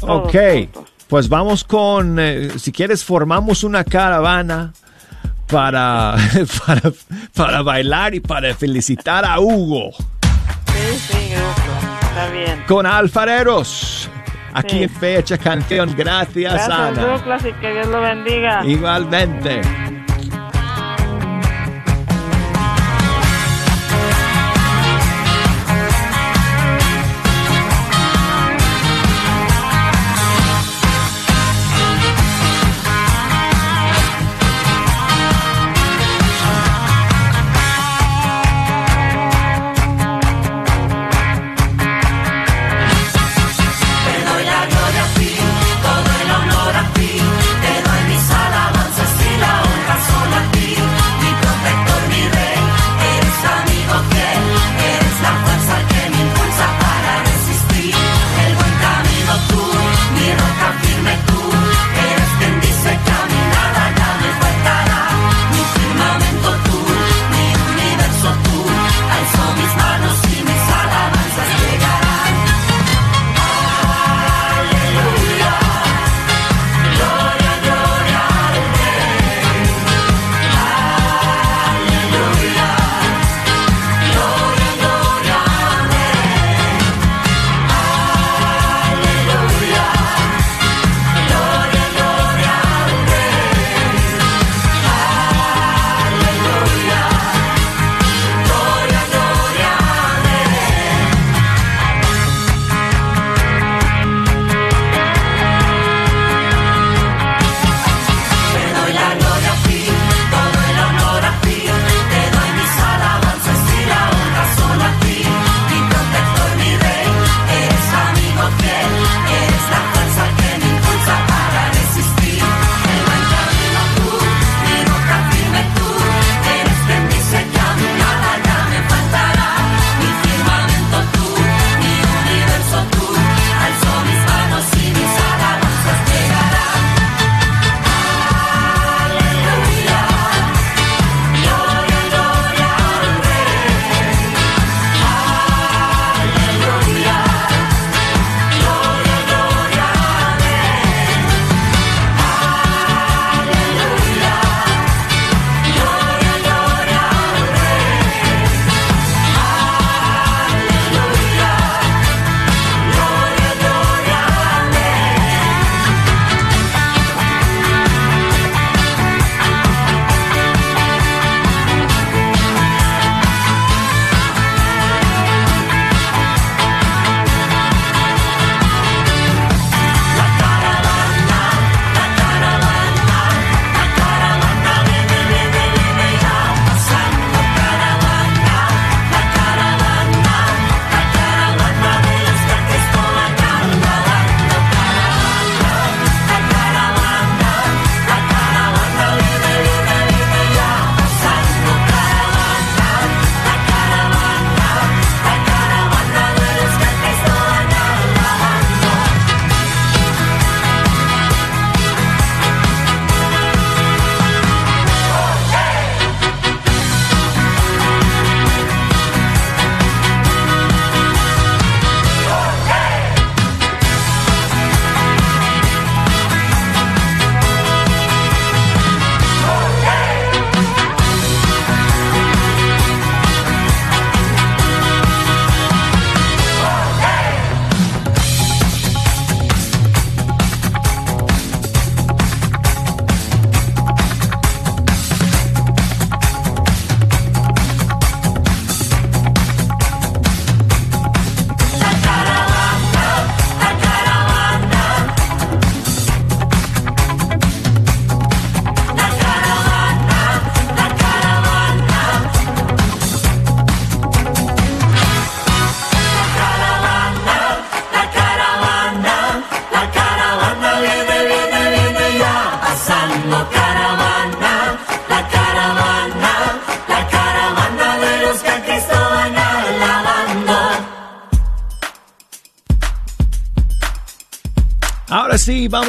Ok, 0.00 0.34
juntos. 0.52 0.92
pues 1.08 1.28
vamos 1.28 1.64
con, 1.64 2.18
eh, 2.18 2.50
si 2.58 2.72
quieres, 2.72 3.04
formamos 3.04 3.62
una 3.64 3.84
caravana 3.84 4.72
para, 5.48 6.16
para, 6.66 6.82
para 7.34 7.62
bailar 7.62 8.14
y 8.14 8.20
para 8.20 8.54
felicitar 8.54 9.24
a 9.24 9.38
Hugo 9.38 9.90
Sí, 9.92 10.98
sí, 10.98 11.28
grupo, 11.30 11.98
está 12.02 12.30
bien. 12.30 12.64
con 12.66 12.86
alfareros. 12.86 14.10
Aquí 14.54 14.78
Sí. 14.78 14.82
en 14.84 14.90
Fecha 14.90 15.38
Canción. 15.38 15.94
Gracias, 15.96 16.52
Gracias, 16.52 16.70
Ana. 16.78 17.02
Douglas, 17.02 17.44
y 17.46 17.52
que 17.54 17.72
Dios 17.72 17.86
lo 17.88 18.00
bendiga. 18.00 18.64
Igualmente. 18.64 19.60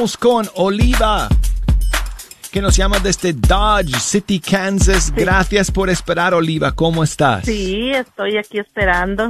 Vamos 0.04 0.18
con 0.18 0.46
Oliva, 0.56 1.30
que 2.52 2.62
nos 2.62 2.76
llama 2.76 3.00
desde 3.00 3.32
Dodge 3.32 3.98
City, 4.02 4.38
Kansas. 4.42 5.14
Gracias 5.16 5.72
por 5.72 5.90
esperar, 5.90 6.34
Oliva. 6.34 6.74
¿Cómo 6.74 7.06
estás? 7.06 7.46
Sí, 7.46 7.90
estoy 7.92 8.36
aquí 8.36 8.60
esperando. 8.60 9.30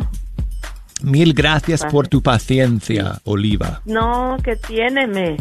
Mil 1.03 1.35
gracias 1.35 1.85
por 1.85 2.07
tu 2.07 2.23
paciencia, 2.23 3.19
Oliva. 3.23 3.81
No, 3.85 4.37
¿qué 4.43 4.55
tiene? 4.55 5.05
Me, 5.05 5.37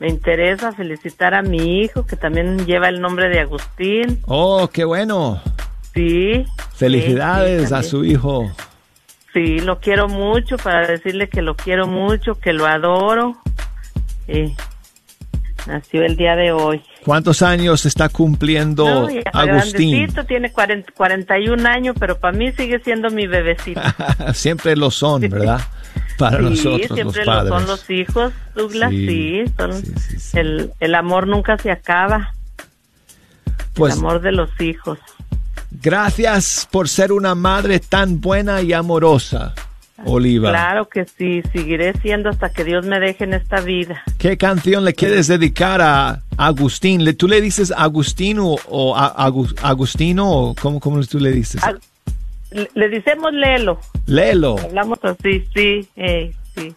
me 0.00 0.08
interesa 0.08 0.72
felicitar 0.72 1.32
a 1.32 1.40
mi 1.40 1.80
hijo, 1.80 2.04
que 2.04 2.16
también 2.16 2.66
lleva 2.66 2.90
el 2.90 3.00
nombre 3.00 3.30
de 3.30 3.40
Agustín. 3.40 4.20
Oh, 4.26 4.68
qué 4.70 4.84
bueno. 4.84 5.40
Sí. 5.94 6.44
Felicidades 6.74 7.70
sí, 7.70 7.74
a 7.74 7.82
su 7.82 8.04
hijo. 8.04 8.52
Sí, 9.32 9.60
lo 9.60 9.80
quiero 9.80 10.08
mucho 10.08 10.58
para 10.58 10.86
decirle 10.86 11.30
que 11.30 11.40
lo 11.40 11.56
quiero 11.56 11.86
mucho, 11.86 12.34
que 12.34 12.52
lo 12.52 12.66
adoro. 12.66 13.38
Sí. 14.28 14.54
Nació 15.66 16.04
el 16.04 16.16
día 16.16 16.36
de 16.36 16.52
hoy. 16.52 16.80
¿Cuántos 17.04 17.42
años 17.42 17.84
está 17.84 18.08
cumpliendo 18.08 18.84
No, 18.84 19.10
ya 19.10 19.20
Agustín? 19.32 20.08
tiene 20.26 20.50
40 20.52 20.92
41 20.92 21.68
años, 21.68 21.96
pero 21.98 22.18
para 22.18 22.36
mí 22.36 22.52
sigue 22.52 22.78
siendo 22.80 23.10
mi 23.10 23.26
bebecito. 23.26 23.80
Siempre 24.34 24.76
lo 24.76 24.90
son, 24.90 25.20
¿verdad? 25.22 25.60
Para 26.16 26.38
sí, 26.38 26.44
nosotros 26.44 26.86
siempre 26.94 27.04
los 27.04 27.16
lo 27.18 27.24
padres. 27.32 27.48
son 27.54 27.66
los 27.66 27.90
hijos, 27.90 28.32
Douglas, 28.54 28.90
Sí, 28.90 29.06
sí. 29.06 29.52
son- 29.56 29.82
El, 30.38 30.72
el 30.80 30.94
amor 30.94 31.26
nunca 31.26 31.58
se 31.58 31.70
acaba. 31.70 32.32
Pues 33.74 33.94
el 33.94 34.00
amor 34.00 34.20
de 34.20 34.32
los 34.32 34.50
hijos. 34.60 34.98
gracias 35.70 36.66
por 36.70 36.88
ser 36.88 37.12
una 37.12 37.34
madre 37.34 37.78
tan 37.78 38.20
buena 38.20 38.62
y 38.62 38.72
amorosa, 38.72 39.54
Oliva. 40.04 40.50
Claro 40.50 40.88
que 40.88 41.04
sí, 41.04 41.42
seguiré 41.52 41.92
siendo 42.00 42.28
hasta 42.30 42.50
que 42.50 42.62
Dios 42.64 42.86
me 42.86 43.00
deje 43.00 43.24
en 43.24 43.34
esta 43.34 43.60
vida. 43.60 44.02
¿Qué 44.18 44.36
canción 44.38 44.84
le 44.84 44.94
quieres 44.94 45.26
dedicar 45.26 45.80
a 45.80 46.22
Agustín? 46.36 47.04
¿Le- 47.04 47.14
¿Tú 47.14 47.26
le 47.28 47.40
dices 47.40 47.72
Agustino 47.76 48.54
o 48.68 48.96
a- 48.96 49.08
Agustino 49.62 50.30
o 50.30 50.54
cómo, 50.54 50.78
cómo 50.80 51.00
tú 51.04 51.18
le 51.18 51.32
dices? 51.32 51.60
Le, 52.74 52.88
decimos 52.88 53.32
Lelo. 53.32 53.80
Lelo. 54.06 54.56
Hablamos 54.58 54.98
así, 55.02 55.44
sí, 55.54 55.88
eh, 55.96 56.32
sí. 56.56 56.74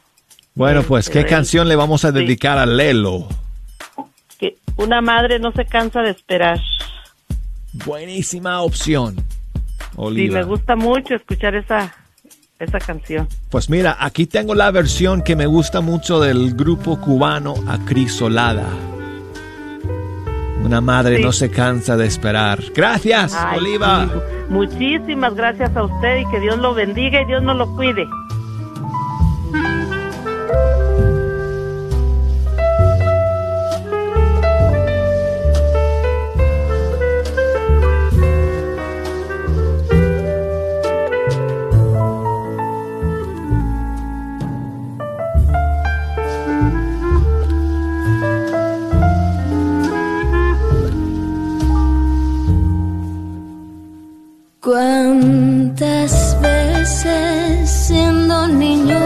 Bueno, 0.56 0.84
pues, 0.84 1.10
¿qué 1.10 1.26
canción 1.26 1.68
le 1.70 1.76
vamos 1.76 2.04
a 2.04 2.10
Sí. 2.12 2.16
dedicar 2.16 2.58
a 2.58 2.66
Lelo? 2.66 3.28
Que 4.40 4.58
una 4.78 5.00
madre 5.02 5.40
no 5.40 5.52
se 5.54 5.66
cansa 5.66 6.02
de 6.02 6.10
esperar. 6.10 6.60
Buenísima 7.86 8.62
opción, 8.62 9.16
Sí, 9.16 9.22
Oliva. 9.96 10.40
me 10.40 10.44
gusta 10.44 10.76
mucho 10.76 11.16
escuchar 11.16 11.56
esa, 11.56 11.96
esa 12.64 12.80
canción. 12.80 13.28
Pues 13.49 13.70
mira, 13.70 13.97
aquí 13.99 14.26
tengo 14.28 14.55
la 14.55 14.72
versión 14.72 15.22
que 15.22 15.36
me 15.36 15.45
gusta 15.45 15.82
mucho 15.82 16.20
del 16.20 16.53
grupo 16.55 16.99
cubano 17.01 17.55
Acrisolada. 17.68 18.68
Una 20.64 20.80
madre 20.80 21.18
Sí. 21.18 21.24
no 21.24 21.32
se 21.32 21.49
cansa 21.49 21.97
de 21.97 22.05
esperar. 22.05 22.59
Gracias, 22.76 23.34
Ay, 23.36 23.57
Oliva. 23.59 24.05
sí. 24.05 24.12
Muchísimas 24.49 25.34
gracias 25.34 25.76
a 25.76 25.84
usted 25.84 26.20
y 26.20 26.30
que 26.30 26.39
Dios 26.39 26.57
lo 26.59 26.74
bendiga 26.74 27.22
y 27.22 27.26
Dios 27.26 27.41
nos 27.41 27.57
lo 27.57 27.76
cuide. 27.76 28.07
¿Cuántas 54.64 56.39
veces 56.39 57.68
siendo 57.68 58.47
niño 58.47 58.99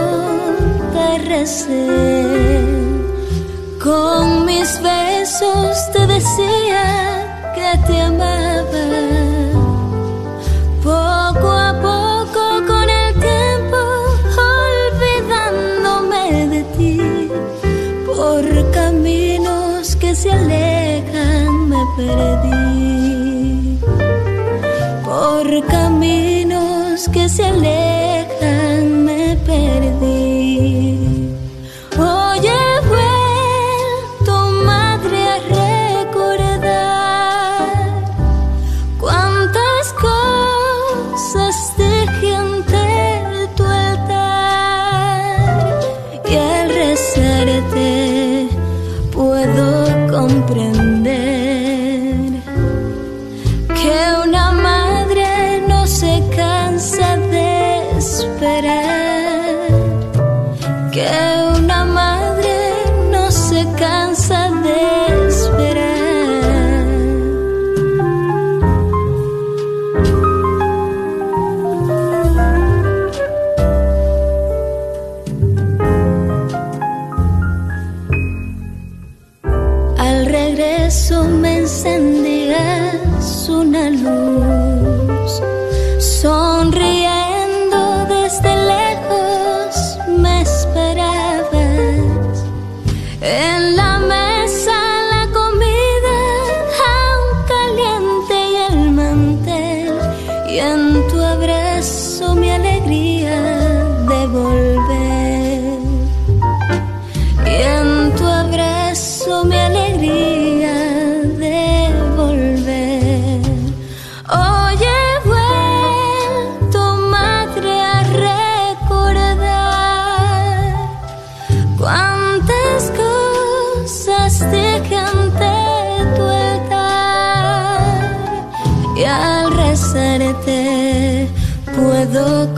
te 0.92 1.16
recé? 1.30 1.86
Con 3.82 4.44
mis 4.44 4.78
besos 4.82 5.90
te 5.94 6.06
decía 6.08 7.52
que 7.54 7.78
te 7.86 8.00
amaba. 8.02 8.86
Poco 10.84 11.50
a 11.50 11.72
poco 11.80 12.66
con 12.66 12.90
el 12.90 13.14
tiempo 13.14 13.78
olvidándome 14.92 16.48
de 16.48 16.64
ti. 16.76 17.00
Por 18.04 18.70
caminos 18.72 19.96
que 19.96 20.14
se 20.14 20.30
alejan 20.32 21.70
me 21.70 21.82
perdí 21.96 22.65
que 27.16 27.30
se 27.30 27.44
alejan 27.46 27.95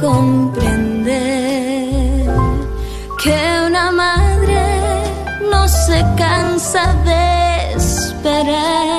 comprender 0.09 1.05
que 3.23 3.37
una 3.67 3.87
madre 3.91 4.63
no 5.51 5.69
se 5.69 5.99
cansa 6.17 6.85
de 7.09 7.25
esperar, 7.75 8.98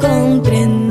comprender 0.00 0.90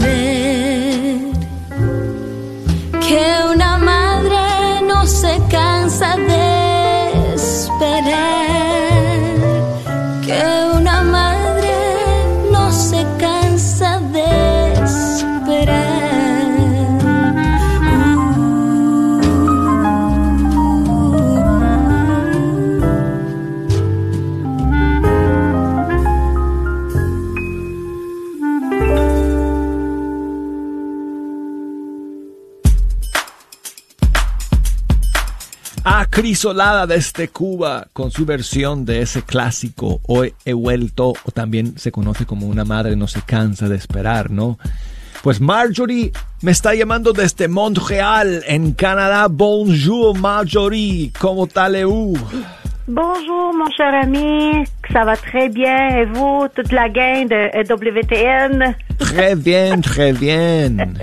que 3.06 3.22
una 3.54 3.78
madre 3.78 4.82
no 4.88 5.06
se 5.06 5.40
cansa 5.50 6.16
de 6.16 6.49
Acrisolada 36.30 36.86
desde 36.86 37.30
Cuba 37.30 37.88
con 37.92 38.12
su 38.12 38.24
versión 38.24 38.86
de 38.86 39.02
ese 39.02 39.24
clásico 39.24 40.00
Hoy 40.06 40.36
he 40.46 40.54
vuelto 40.54 41.14
o 41.26 41.32
también 41.32 41.80
se 41.80 41.92
conoce 41.92 42.28
como 42.28 42.46
Una 42.46 42.66
madre 42.66 42.96
no 42.96 43.08
se 43.08 43.24
cansa 43.24 43.68
de 43.68 43.76
esperar, 43.76 44.30
¿no? 44.30 44.60
Pues 45.24 45.42
Marjorie 45.42 46.12
me 46.44 46.52
está 46.52 46.76
llamando 46.76 47.14
desde 47.14 47.48
Montreal 47.48 48.44
en 48.46 48.74
Canadá. 48.74 49.28
Bonjour 49.28 50.16
Marjorie, 50.20 51.12
¿cómo 51.20 51.48
allez-vous? 51.56 52.20
Bonjour, 52.88 53.52
mon 53.56 53.72
cher 53.76 53.96
ami. 53.96 54.66
Ça 54.94 55.06
va 55.06 55.16
très 55.16 55.50
bien. 55.50 55.90
Et 55.98 56.06
vous, 56.06 56.48
toute 56.56 56.72
la 56.72 56.90
gang 56.90 57.28
de 57.28 57.64
WTN? 57.64 58.76
Très 59.00 59.36
bien, 59.36 59.82
très 59.82 60.14
bien. 60.14 60.94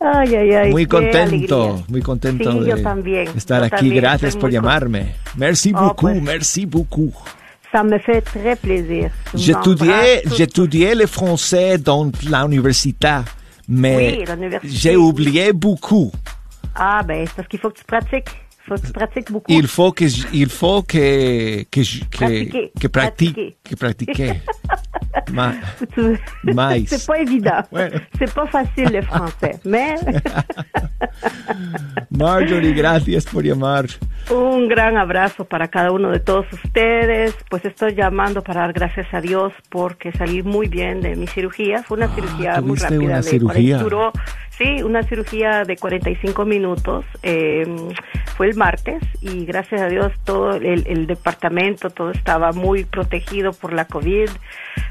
Ay, 0.00 0.34
ay, 0.34 0.54
ay. 0.54 0.70
Muy 0.70 0.86
contento, 0.86 1.62
alegría. 1.62 1.84
muy 1.88 2.00
contento 2.02 2.52
Sí, 2.52 2.58
de 2.60 2.70
yo 2.70 2.82
también, 2.82 3.28
estar 3.36 3.60
yo 3.60 3.66
aquí. 3.66 3.76
también 3.76 3.96
Gracias 3.96 4.36
por 4.36 4.50
llamarme. 4.50 5.14
Merci 5.36 5.72
Oh, 5.74 5.80
beaucoup, 5.80 6.06
pues. 6.12 6.22
merci 6.22 6.64
beaucoup. 6.66 7.12
Ça 7.70 7.84
me 7.84 7.98
fait 7.98 8.22
très 8.22 8.56
plaisir. 8.56 9.10
J'étudiais, 9.34 10.94
le 10.94 11.06
français 11.06 11.78
dans 11.78 12.10
la 12.28 12.44
université, 12.44 13.18
mais 13.68 13.96
Oui, 14.18 14.24
l'université. 14.26 14.74
j'ai 14.74 14.96
oublié 14.96 15.52
beaucoup. 15.52 16.10
Ah, 16.74 17.02
ben, 17.06 17.26
c'est 17.26 17.34
parce 17.36 17.48
qu'il 17.48 17.60
faut 17.60 17.70
que 17.70 17.78
tu 17.78 17.84
pratiques. 17.84 18.28
Faut 18.70 18.76
que 18.80 18.86
tu 18.86 18.92
pratiques 18.92 19.32
beaucoup. 19.32 19.50
Il 19.52 19.66
faut 19.66 19.90
que, 19.92 20.04
il 20.32 20.48
faut 20.48 20.82
que, 20.86 21.64
que, 21.72 21.80
que, 22.08 22.70
que 22.80 22.86
pratique, 22.88 23.56
que 23.64 23.74
pratiquer. 23.74 24.40
Ma- 25.32 25.54
Mais. 26.44 26.84
c'est 26.86 27.04
pas 27.04 27.18
évident. 27.18 27.62
C'est 28.16 28.32
pas 28.32 28.46
facile 28.46 28.90
le 28.92 29.02
français. 29.02 29.58
Mais 29.64 29.96
Marjorie, 32.10 32.74
gracias 32.74 33.24
por 33.26 33.42
llamar. 33.42 33.86
un 34.30 34.68
gran 34.68 34.96
abrazo 34.96 35.44
para 35.44 35.68
cada 35.68 35.90
uno 35.90 36.10
de 36.10 36.20
todos 36.20 36.46
ustedes. 36.52 37.34
Pues 37.48 37.64
estoy 37.64 37.94
llamando 37.94 38.42
para 38.42 38.60
dar 38.60 38.72
gracias 38.72 39.06
a 39.12 39.20
Dios 39.20 39.52
porque 39.68 40.12
salí 40.12 40.42
muy 40.42 40.68
bien 40.68 41.00
de 41.00 41.16
mi 41.16 41.26
cirugía. 41.26 41.82
Fue 41.82 41.96
una 41.96 42.14
cirugía 42.14 42.60
muy 42.60 42.68
Ah, 42.78 42.80
¿tuviste 42.86 42.86
rápida. 42.88 43.00
una 43.04 43.16
de 43.16 43.22
cirugía? 43.24 43.76
40 43.78 43.82
duró, 43.82 44.12
sí, 44.60 44.82
una 44.82 45.02
cirugía 45.02 45.64
de 45.64 45.76
45 45.76 46.44
minutos. 46.44 47.04
Eh, 47.22 47.66
fue 48.36 48.48
el 48.48 48.56
martes 48.56 49.02
y 49.20 49.44
gracias 49.44 49.80
a 49.80 49.88
Dios 49.88 50.12
todo 50.24 50.54
el, 50.54 50.86
el 50.86 51.06
departamento, 51.06 51.90
todo 51.90 52.10
estaba 52.10 52.52
muy 52.52 52.84
protegido 52.84 53.52
por 53.52 53.72
la 53.72 53.86
COVID. 53.86 54.28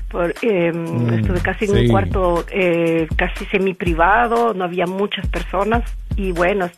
Por, 0.10 0.34
eh, 0.42 0.74
Mm, 0.74 1.14
estuve 1.14 1.42
casi 1.42 1.66
en 1.66 1.72
sí. 1.72 1.80
un 1.82 1.88
cuarto 1.88 2.46
eh, 2.52 3.08
casi 3.16 3.46
semi 3.46 3.74
privado, 3.74 4.54
no 4.54 4.64
había 4.64 4.86
muchas 4.86 5.28
personas 5.28 5.84
y 6.16 6.32
bueno, 6.32 6.70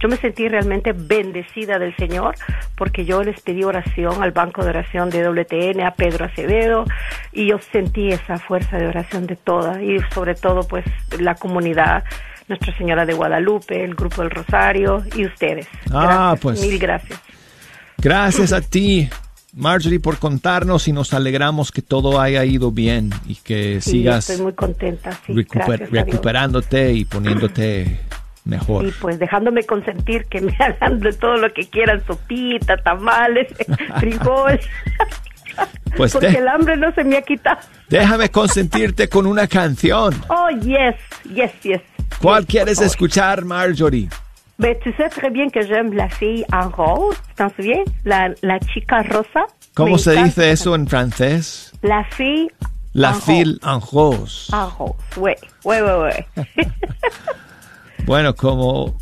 yo 0.00 0.08
me 0.08 0.16
sentí 0.16 0.48
realmente 0.48 0.92
bendecida 0.92 1.78
del 1.78 1.94
Señor 1.96 2.34
porque 2.76 3.04
yo 3.04 3.22
les 3.22 3.40
pedí 3.40 3.64
oración 3.64 4.22
al 4.22 4.32
banco 4.32 4.62
de 4.62 4.70
oración 4.70 5.10
de 5.10 5.26
WTN, 5.26 5.80
a 5.82 5.94
Pedro 5.94 6.26
Acevedo 6.26 6.84
y 7.32 7.46
yo 7.46 7.58
sentí 7.58 8.10
esa 8.10 8.38
fuerza 8.38 8.78
de 8.78 8.86
oración 8.86 9.26
de 9.26 9.36
toda 9.36 9.82
y 9.82 9.98
sobre 10.12 10.34
todo 10.34 10.66
pues 10.66 10.84
la 11.18 11.34
comunidad, 11.34 12.04
Nuestra 12.48 12.76
Señora 12.76 13.06
de 13.06 13.14
Guadalupe, 13.14 13.82
el 13.84 13.94
grupo 13.94 14.22
del 14.22 14.30
Rosario 14.30 15.02
y 15.16 15.24
ustedes. 15.26 15.66
Ah, 15.90 16.34
Gracias, 16.34 16.40
pues. 16.40 16.60
Mil 16.60 16.78
gracias. 16.78 17.20
Gracias 17.98 18.52
a 18.52 18.60
ti, 18.60 19.08
Marjorie, 19.54 20.00
por 20.00 20.18
contarnos 20.18 20.86
y 20.88 20.92
nos 20.92 21.14
alegramos 21.14 21.72
que 21.72 21.80
todo 21.80 22.20
haya 22.20 22.44
ido 22.44 22.70
bien 22.70 23.10
y 23.26 23.36
que 23.36 23.80
Sí, 23.80 23.92
sigas 23.92 24.28
estoy 24.28 24.44
muy 24.44 24.52
contenta. 24.52 25.12
Sí, 25.26 25.32
recuper- 25.32 25.88
recuperándote 25.90 26.92
y 26.92 27.04
poniéndote 27.06 28.00
mejor. 28.44 28.84
Y 28.86 28.90
pues 28.92 29.18
dejándome 29.18 29.62
consentir 29.64 30.26
que 30.26 30.42
me 30.42 30.54
hagan 30.60 31.00
de 31.00 31.12
todo 31.14 31.36
lo 31.38 31.50
que 31.54 31.66
quieran, 31.70 32.04
sopita, 32.06 32.76
tamales, 32.76 33.46
frijol. 34.00 34.60
Pues 35.96 36.12
Porque 36.12 36.26
el 36.26 36.48
hambre 36.48 36.76
no 36.76 36.92
se 36.92 37.04
me 37.04 37.16
ha 37.16 37.22
quitado. 37.22 37.60
déjame 37.88 38.28
consentirte 38.28 39.08
con 39.08 39.24
una 39.26 39.46
canción. 39.46 40.12
Oh, 40.28 40.48
yes, 40.60 40.96
yes, 41.32 41.52
yes. 41.62 41.80
¿Cuál 42.20 42.46
quieres 42.46 42.80
escuchar, 42.80 43.44
Marjorie? 43.44 44.08
Mais 44.58 44.76
tu 44.82 44.92
sais 44.96 45.08
très 45.10 45.30
bien 45.30 45.50
que 45.50 45.62
j'aime 45.62 45.92
la 45.94 46.08
fille 46.08 46.44
en 46.52 46.68
rose, 46.70 47.16
tu 47.28 47.34
t'en 47.34 47.50
souviens? 47.56 47.82
La, 48.04 48.28
la 48.42 48.58
chica 48.60 49.02
rosa. 49.02 49.46
¿Cómo 49.74 49.98
se 49.98 50.14
dice 50.22 50.50
eso 50.52 50.74
en 50.76 50.86
francés? 50.86 51.72
La 51.82 52.04
fille 52.04 52.48
La 52.92 53.10
en 53.10 53.14
fille 53.20 53.58
en 53.64 53.80
rose. 53.80 54.48
en 54.52 54.68
rose. 54.70 54.94
Oui, 55.16 55.32
oui, 55.64 55.76
oui, 55.82 56.10
oui. 56.36 56.64
Bueno, 58.06 58.34
como... 58.34 58.96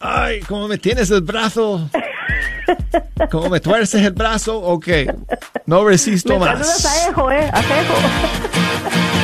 Ay, 0.00 0.40
como 0.40 0.68
me 0.68 0.76
tienes 0.76 1.10
el 1.10 1.22
brazo. 1.22 1.88
Como 3.30 3.48
me 3.48 3.60
tuerces 3.60 4.02
el 4.02 4.12
brazo, 4.12 4.58
ok. 4.60 4.88
No 5.66 5.84
resisto 5.86 6.34
Me 6.34 6.40
más. 6.40 6.84
a 6.84 7.08
Ejo, 7.08 7.30
¿eh? 7.30 7.48
A 7.52 7.60
Ejo. 7.60 7.94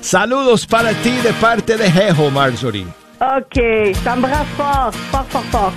Saludos 0.00 0.66
para 0.66 0.94
ti 0.94 1.10
de 1.22 1.32
parte 1.34 1.76
de 1.76 1.90
Jejo, 1.90 2.30
Marjorie. 2.30 2.86
Ok, 3.20 3.94
fort, 4.56 4.94
fort, 5.10 5.28
fort, 5.28 5.46
fort. 5.50 5.74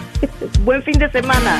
Buen 0.61 0.82
fin 0.82 0.97
de 0.97 1.11
semana. 1.11 1.59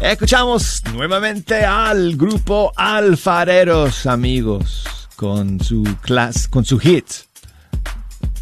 Escuchamos 0.00 0.82
nuevamente 0.94 1.62
al 1.62 2.16
grupo 2.16 2.72
Alfareros, 2.74 4.06
amigos, 4.06 4.84
con 5.14 5.60
su 5.60 5.84
class, 6.00 6.48
con 6.48 6.64
su 6.64 6.78
hit. 6.78 7.04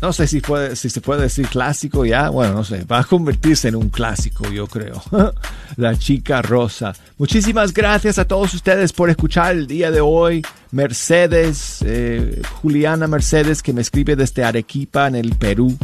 No 0.00 0.12
sé 0.12 0.28
si, 0.28 0.40
puede, 0.40 0.76
si 0.76 0.88
se 0.88 1.00
puede 1.00 1.22
decir 1.22 1.48
clásico 1.48 2.04
ya. 2.04 2.28
Bueno, 2.28 2.54
no 2.54 2.62
sé. 2.62 2.84
Va 2.84 3.00
a 3.00 3.04
convertirse 3.04 3.66
en 3.66 3.74
un 3.74 3.88
clásico, 3.88 4.48
yo 4.48 4.68
creo. 4.68 5.02
La 5.76 5.98
chica 5.98 6.42
rosa. 6.42 6.94
Muchísimas 7.18 7.74
gracias 7.74 8.20
a 8.20 8.24
todos 8.24 8.54
ustedes 8.54 8.92
por 8.92 9.10
escuchar 9.10 9.56
el 9.56 9.66
día 9.66 9.90
de 9.90 10.00
hoy. 10.00 10.42
Mercedes, 10.70 11.78
eh, 11.84 12.40
Juliana 12.62 13.08
Mercedes, 13.08 13.62
que 13.62 13.72
me 13.72 13.80
escribe 13.80 14.14
desde 14.14 14.44
Arequipa, 14.44 15.08
en 15.08 15.16
el 15.16 15.34
Perú. 15.34 15.76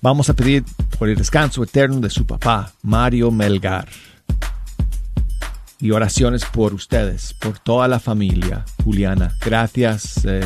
Vamos 0.00 0.30
a 0.30 0.34
pedir 0.34 0.64
por 0.98 1.08
el 1.08 1.16
descanso 1.16 1.62
eterno 1.62 2.00
de 2.00 2.10
su 2.10 2.26
papá, 2.26 2.72
Mario 2.82 3.30
Melgar. 3.30 3.88
Y 5.78 5.90
oraciones 5.90 6.44
por 6.44 6.72
ustedes, 6.72 7.34
por 7.34 7.58
toda 7.58 7.86
la 7.86 8.00
familia, 8.00 8.64
Juliana. 8.82 9.36
Gracias 9.44 10.24
eh, 10.24 10.40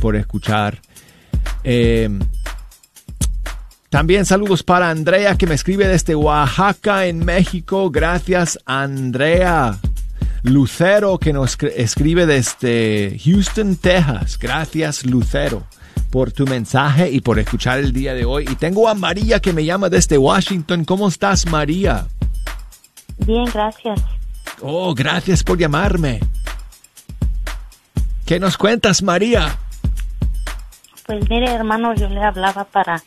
por 0.00 0.16
escuchar. 0.16 0.80
Eh, 1.64 2.08
también 3.90 4.24
saludos 4.24 4.62
para 4.62 4.88
Andrea 4.88 5.36
que 5.36 5.46
me 5.46 5.54
escribe 5.54 5.86
desde 5.86 6.14
Oaxaca 6.14 7.06
en 7.06 7.24
México. 7.24 7.90
Gracias 7.90 8.58
Andrea. 8.64 9.78
Lucero 10.42 11.18
que 11.18 11.34
nos 11.34 11.58
escribe 11.76 12.24
desde 12.24 13.20
Houston, 13.22 13.76
Texas. 13.76 14.38
Gracias 14.38 15.04
Lucero 15.04 15.66
por 16.10 16.32
tu 16.32 16.44
mensaje 16.44 17.10
y 17.10 17.20
por 17.20 17.38
escuchar 17.38 17.78
el 17.78 17.92
día 17.92 18.14
de 18.14 18.24
hoy. 18.24 18.44
Y 18.50 18.56
tengo 18.56 18.88
a 18.88 18.94
María 18.94 19.40
que 19.40 19.52
me 19.52 19.64
llama 19.64 19.88
desde 19.88 20.18
Washington. 20.18 20.84
¿Cómo 20.84 21.08
estás 21.08 21.46
María? 21.46 22.06
Bien, 23.18 23.44
gracias. 23.52 24.00
Oh, 24.60 24.94
gracias 24.94 25.42
por 25.44 25.58
llamarme. 25.58 26.20
¿Qué 28.26 28.38
nos 28.38 28.56
cuentas 28.56 29.02
María? 29.02 29.58
Pues 31.06 31.28
mire, 31.28 31.50
hermano, 31.50 31.94
yo 31.94 32.08
le 32.08 32.22
hablaba 32.22 32.64
para, 32.64 33.02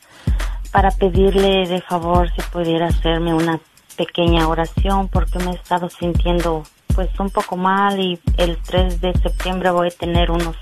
para 0.71 0.91
pedirle 0.91 1.67
de 1.67 1.81
favor 1.81 2.29
si 2.35 2.41
pudiera 2.51 2.87
hacerme 2.87 3.33
una 3.33 3.59
pequeña 3.95 4.47
oración 4.47 5.07
porque 5.07 5.39
me 5.39 5.51
he 5.51 5.55
estado 5.55 5.89
sintiendo 5.89 6.63
pues 6.95 7.09
un 7.19 7.29
poco 7.29 7.57
mal 7.57 7.99
y 7.99 8.19
el 8.37 8.57
3 8.57 9.01
de 9.01 9.13
septiembre 9.13 9.71
voy 9.71 9.87
a 9.87 9.91
tener 9.91 10.31
unos 10.31 10.55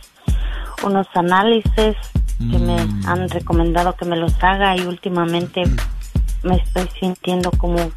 unos 0.83 1.07
análisis 1.13 1.95
que 2.49 2.57
me 2.57 2.75
han 3.05 3.29
recomendado 3.29 3.95
que 3.95 4.05
me 4.05 4.17
los 4.17 4.33
haga 4.43 4.75
y 4.75 4.81
últimamente 4.85 5.63
me 6.43 6.55
estoy 6.55 6.89
sintiendo 6.99 7.51
como 7.51 7.91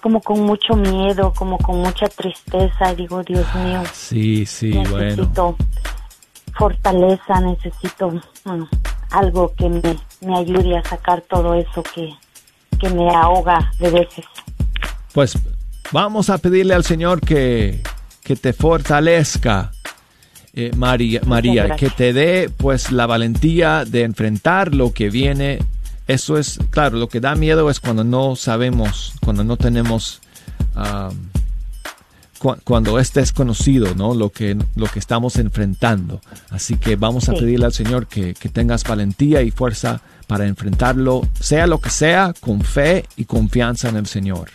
como 0.00 0.20
con 0.20 0.40
mucho 0.42 0.74
miedo, 0.74 1.32
como 1.34 1.58
con 1.58 1.80
mucha 1.80 2.08
tristeza 2.08 2.92
y 2.92 2.96
digo, 2.96 3.22
Dios 3.24 3.46
mío. 3.56 3.82
Sí, 3.92 4.46
sí, 4.46 4.70
necesito 4.70 5.56
bueno. 5.56 5.56
fortaleza, 6.56 7.40
necesito 7.40 8.10
mm, 8.44 8.62
algo 9.10 9.52
que 9.56 9.68
me, 9.68 9.98
me 10.20 10.38
ayude 10.38 10.78
a 10.78 10.84
sacar 10.84 11.22
todo 11.22 11.54
eso 11.54 11.82
que, 11.94 12.10
que 12.78 12.88
me 12.90 13.10
ahoga 13.14 13.72
de 13.78 13.90
veces. 13.90 14.24
Pues 15.12 15.36
vamos 15.90 16.30
a 16.30 16.38
pedirle 16.38 16.74
al 16.74 16.84
Señor 16.84 17.20
que, 17.20 17.82
que 18.22 18.36
te 18.36 18.52
fortalezca, 18.52 19.72
eh, 20.60 20.70
María, 20.76 21.20
María 21.24 21.76
que 21.76 21.88
te 21.88 22.12
dé 22.12 22.50
pues 22.56 22.90
la 22.90 23.06
valentía 23.06 23.84
de 23.84 24.02
enfrentar 24.02 24.74
lo 24.74 24.92
que 24.92 25.08
viene. 25.08 25.58
Eso 26.08 26.36
es, 26.38 26.58
claro, 26.70 26.96
lo 26.98 27.08
que 27.08 27.20
da 27.20 27.34
miedo 27.36 27.70
es 27.70 27.78
cuando 27.80 28.02
no 28.02 28.34
sabemos, 28.34 29.12
cuando 29.24 29.44
no 29.44 29.56
tenemos, 29.56 30.20
ah, 30.74 31.10
cu- 32.38 32.56
cuando 32.64 32.98
es 32.98 33.12
desconocido, 33.12 33.94
¿no? 33.94 34.14
Lo 34.14 34.30
que, 34.30 34.56
lo 34.74 34.86
que 34.86 34.98
estamos 34.98 35.36
enfrentando. 35.36 36.20
Así 36.50 36.76
que 36.76 36.96
vamos 36.96 37.28
a 37.28 37.32
Sí. 37.34 37.40
pedirle 37.40 37.66
al 37.66 37.72
Señor 37.72 38.06
que, 38.06 38.34
que 38.34 38.48
tengas 38.48 38.84
valentía 38.84 39.42
y 39.42 39.50
fuerza 39.50 40.00
para 40.26 40.46
enfrentarlo, 40.46 41.26
sea 41.38 41.66
lo 41.66 41.80
que 41.80 41.90
sea, 41.90 42.34
con 42.40 42.62
fe 42.62 43.04
y 43.16 43.24
confianza 43.26 43.88
en 43.90 43.96
el 43.96 44.06
Señor. 44.06 44.50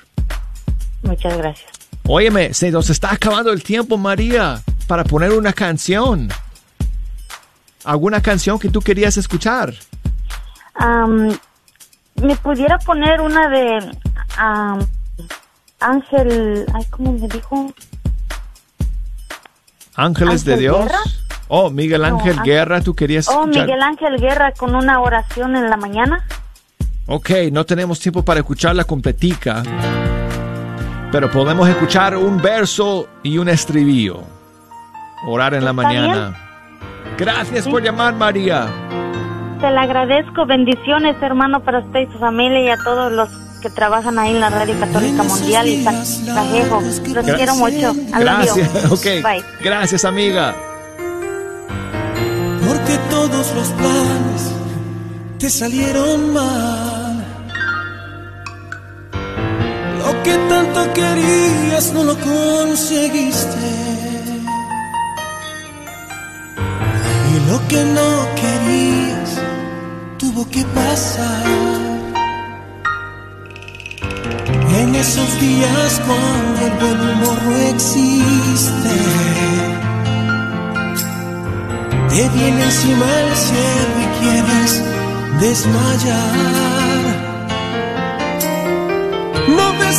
Muchas 1.04 1.38
gracias. 1.38 1.70
Óyeme, 2.08 2.54
se 2.54 2.70
nos 2.72 2.90
está 2.90 3.14
acabando 3.14 3.52
el 3.52 3.64
tiempo, 3.64 3.98
María, 3.98 4.62
para 4.88 5.04
poner 5.04 5.32
una 5.32 5.54
canción. 5.54 6.28
¿Alguna 7.86 8.22
canción 8.22 8.60
que 8.60 8.70
tú 8.70 8.82
querías 8.82 9.18
escuchar? 9.18 9.74
Am, 10.76 11.30
¿Me 12.22 12.36
pudiera 12.38 12.78
poner 12.80 13.22
una 13.22 13.50
de 13.50 13.92
am, 14.38 14.80
Ángel, 15.80 16.66
ay, 16.74 16.86
¿cómo 16.90 17.14
me 17.14 17.28
dijo? 17.28 17.74
Ángeles 19.96 20.44
de 20.46 20.54
¿Ángel 20.54 20.60
Dios. 20.70 20.80
Guerra? 20.86 21.00
Oh, 21.50 21.70
Miguel 21.70 22.02
No, 22.02 22.08
Ángel 22.08 22.40
Ángel- 22.40 22.44
Guerra, 22.46 22.82
tú 22.82 22.96
querías 22.96 23.28
Oh, 23.30 23.42
escuchar. 23.42 23.66
Miguel 23.66 23.82
Ángel 23.82 24.18
Guerra 24.20 24.52
con 24.54 24.76
una 24.76 25.00
oración 25.02 25.56
en 25.56 25.70
la 25.70 25.78
mañana. 25.78 26.26
Ok, 27.06 27.30
no 27.52 27.66
tenemos 27.66 28.00
tiempo 28.00 28.24
para 28.24 28.40
escucharla 28.40 28.86
completica, 28.86 29.62
pero 31.14 31.32
podemos 31.32 31.70
escuchar 31.70 32.18
un 32.18 32.42
verso 32.42 33.08
y 33.22 33.38
un 33.38 33.48
estribillo. 33.48 34.22
Orar 35.28 35.54
en 35.54 35.64
la 35.64 35.70
¿Está 35.72 35.82
mañana. 35.84 36.38
Gracias 37.18 37.68
por 37.68 37.82
llamar, 37.84 38.16
María. 38.16 38.68
Te 39.62 39.70
le 39.72 39.78
agradezco. 39.80 40.46
Bendiciones, 40.48 41.16
hermano, 41.22 41.62
para 41.64 41.80
usted 41.80 42.02
y 42.10 42.12
su 42.12 42.18
familia 42.20 42.60
y 42.66 42.70
a 42.70 42.78
todos 42.84 43.12
los 43.12 43.30
que 43.62 43.70
trabajan 43.70 44.18
ahí 44.20 44.32
en 44.32 44.42
la 44.42 44.50
Radio 44.50 44.78
Católica 44.80 45.24
Mundial 45.24 45.68
y 45.68 45.84
San 45.84 45.96
Cajejo. 46.36 46.82
Los 46.82 47.02
Gra- 47.04 47.36
quiero 47.38 47.56
mucho. 47.56 47.94
I. 47.94 48.12
Gracias, 48.20 48.86
ok. 48.92 49.04
Bye. 49.24 49.44
Gracias, 49.62 50.04
amiga. 50.06 50.56
porque 52.68 52.98
todos 53.12 53.54
los 53.56 53.68
planes 53.70 54.52
te 55.38 55.50
salieron 55.50 56.34
mal. 56.34 57.03
Que 60.24 60.38
tanto 60.50 60.94
querías 60.94 61.92
no 61.94 62.04
lo 62.04 62.16
conseguiste. 62.18 63.70
Y 67.32 67.50
lo 67.50 67.68
que 67.68 67.84
no 67.98 68.10
querías 68.42 69.30
tuvo 70.18 70.50
que 70.50 70.64
pasar. 70.66 71.44
En 74.80 74.96
esos 74.96 75.40
días 75.40 76.02
cuando 76.08 76.58
el 76.68 76.74
buen 76.82 77.00
humor 77.10 77.38
no 77.46 77.56
existe. 77.74 78.96
Te 82.10 82.30
viene 82.30 82.64
encima 82.64 83.06
el 83.22 83.36
cielo 83.36 83.96
y 84.04 84.08
quieres 84.20 84.84
desmayar. 85.40 86.73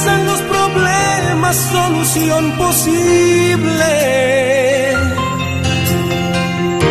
En 0.02 0.26
los 0.26 0.40
problemas 0.40 1.56
solución 1.56 2.52
posible. 2.58 3.92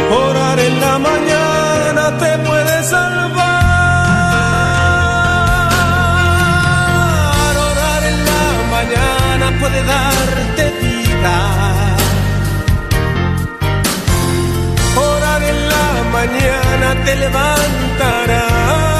Orar 0.10 0.60
en 0.60 0.80
la 0.80 1.00
mañana 1.00 2.18
te 2.18 2.38
puede 2.48 2.84
salvar. 2.84 3.44
Orar 7.72 8.04
en 8.12 8.26
la 8.32 8.44
mañana 8.76 9.46
puede 9.60 9.84
darte 9.84 10.64
vida. 10.82 11.38
Orar 14.96 15.44
en 15.44 15.60
la 15.74 15.88
mañana 16.16 16.88
te 17.06 17.16
levantará. 17.18 18.93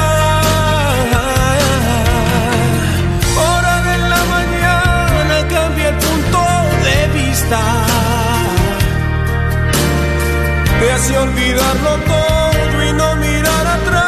Te 10.84 10.92
hace 10.92 11.16
olvidarlo 11.16 11.90
todo 12.04 12.84
y 12.84 12.92
no 12.92 13.16
mirar 13.16 13.66
atrás. 13.66 14.02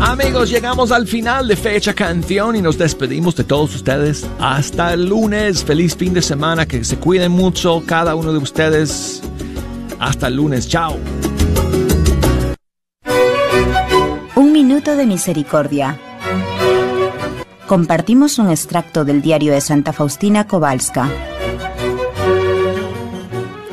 Amigos, 0.00 0.48
llegamos 0.48 0.90
al 0.90 1.06
final 1.06 1.48
de 1.48 1.56
Fecha 1.56 1.92
Canción 1.92 2.56
y 2.56 2.62
nos 2.62 2.78
despedimos 2.78 3.36
de 3.36 3.44
todos 3.44 3.74
ustedes. 3.74 4.26
Hasta 4.40 4.94
el 4.94 5.04
lunes. 5.04 5.62
Feliz 5.62 5.94
fin 5.94 6.14
de 6.14 6.22
semana. 6.22 6.64
Que 6.64 6.82
se 6.82 6.96
cuiden 6.96 7.30
mucho 7.30 7.82
cada 7.84 8.14
uno 8.14 8.32
de 8.32 8.38
ustedes. 8.38 9.20
Hasta 9.98 10.28
el 10.28 10.36
lunes. 10.36 10.66
Chao. 10.66 10.96
Un 14.34 14.50
minuto 14.50 14.96
de 14.96 15.04
misericordia. 15.04 15.98
Compartimos 17.72 18.38
un 18.38 18.50
extracto 18.50 19.06
del 19.06 19.22
diario 19.22 19.50
de 19.54 19.62
Santa 19.62 19.94
Faustina 19.94 20.46
Kowalska. 20.46 21.08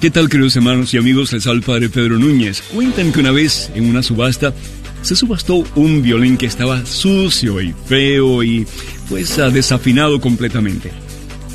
¿Qué 0.00 0.12
tal 0.12 0.28
queridos 0.28 0.54
hermanos 0.54 0.94
y 0.94 0.96
amigos? 0.96 1.32
Les 1.32 1.48
al 1.48 1.60
Padre 1.60 1.88
Pedro 1.88 2.20
Núñez. 2.20 2.62
Cuentan 2.72 3.10
que 3.10 3.18
una 3.18 3.32
vez 3.32 3.68
en 3.74 3.84
una 3.86 4.00
subasta 4.00 4.54
se 5.02 5.16
subastó 5.16 5.64
un 5.74 6.02
violín 6.02 6.36
que 6.36 6.46
estaba 6.46 6.86
sucio 6.86 7.60
y 7.60 7.74
feo 7.86 8.44
y 8.44 8.64
pues 9.08 9.36
desafinado 9.52 10.20
completamente. 10.20 10.92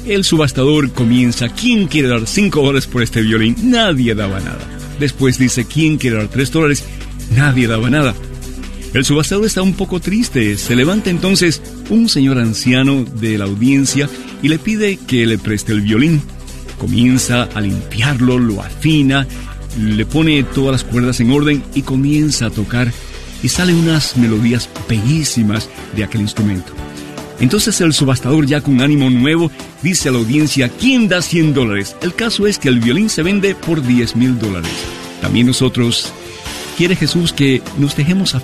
El 0.06 0.26
subastador 0.26 0.92
comienza, 0.92 1.48
¿quién 1.48 1.88
quiere 1.88 2.10
dar 2.10 2.28
5 2.28 2.62
dólares 2.62 2.86
por 2.86 3.02
este 3.02 3.22
violín? 3.22 3.56
Nadie 3.64 4.14
daba 4.14 4.42
nada. 4.42 4.60
Después 5.00 5.38
dice, 5.38 5.64
¿quién 5.64 5.98
quiere 5.98 6.18
dar 6.18 6.28
3 6.28 6.52
dólares? 6.52 6.84
Nadie 7.34 7.68
daba 7.68 7.90
nada. 7.90 8.14
El 8.94 9.06
subastador 9.06 9.46
está 9.46 9.62
un 9.62 9.74
poco 9.74 10.02
triste. 10.02 10.58
Se 10.58 10.76
levanta 10.76 11.10
entonces 11.10 11.62
un 11.90 12.10
señor 12.10 12.38
anciano 12.38 13.06
de 13.06 13.38
la 13.38 13.46
audiencia 13.46 14.10
y 14.42 14.50
le 14.50 14.60
pide 14.60 14.98
que 15.08 15.26
le 15.26 15.38
preste 15.38 15.72
el 15.72 15.80
violín 15.80 16.22
comienza 16.78 17.44
a 17.44 17.62
limpiarlo, 17.62 18.40
lo 18.40 18.62
afina, 18.62 19.28
le 19.80 20.06
pone 20.06 20.44
todas 20.44 20.72
las 20.72 20.84
cuerdas 20.84 21.20
en 21.20 21.32
orden 21.32 21.64
y 21.74 21.82
comienza 21.82 22.48
a 22.48 22.50
tocar 22.50 22.92
y 23.42 23.50
salen 23.50 23.76
unas 23.76 24.18
melodías 24.18 24.70
bellísimas 24.88 25.70
de 25.96 26.04
aquel 26.04 26.22
instrumento. 26.22 26.74
Entonces 27.40 27.82
el 27.82 27.94
subastador 27.94 28.46
ya 28.46 28.62
con 28.62 28.82
ánimo 28.82 29.10
nuevo 29.10 29.52
dice 29.82 30.10
a 30.10 30.12
la 30.12 30.20
audiencia, 30.20 30.70
¿quién 30.70 31.10
da 31.10 31.22
100 31.22 31.54
dólares? 31.54 31.96
El 32.02 32.14
caso 32.14 32.48
es 32.48 32.58
que 32.58 32.70
el 32.70 32.80
violín 32.80 33.10
se 33.10 33.24
vende 33.24 33.56
por 33.56 33.86
10 33.86 34.16
mil 34.16 34.40
dólares. 34.40 34.72
También 35.22 35.48
nosotros, 35.48 36.14
quiere 36.78 36.96
Jesús 36.96 37.34
que 37.34 37.62
nos 37.78 37.96
dejemos 37.96 38.36
afinar 38.36 38.44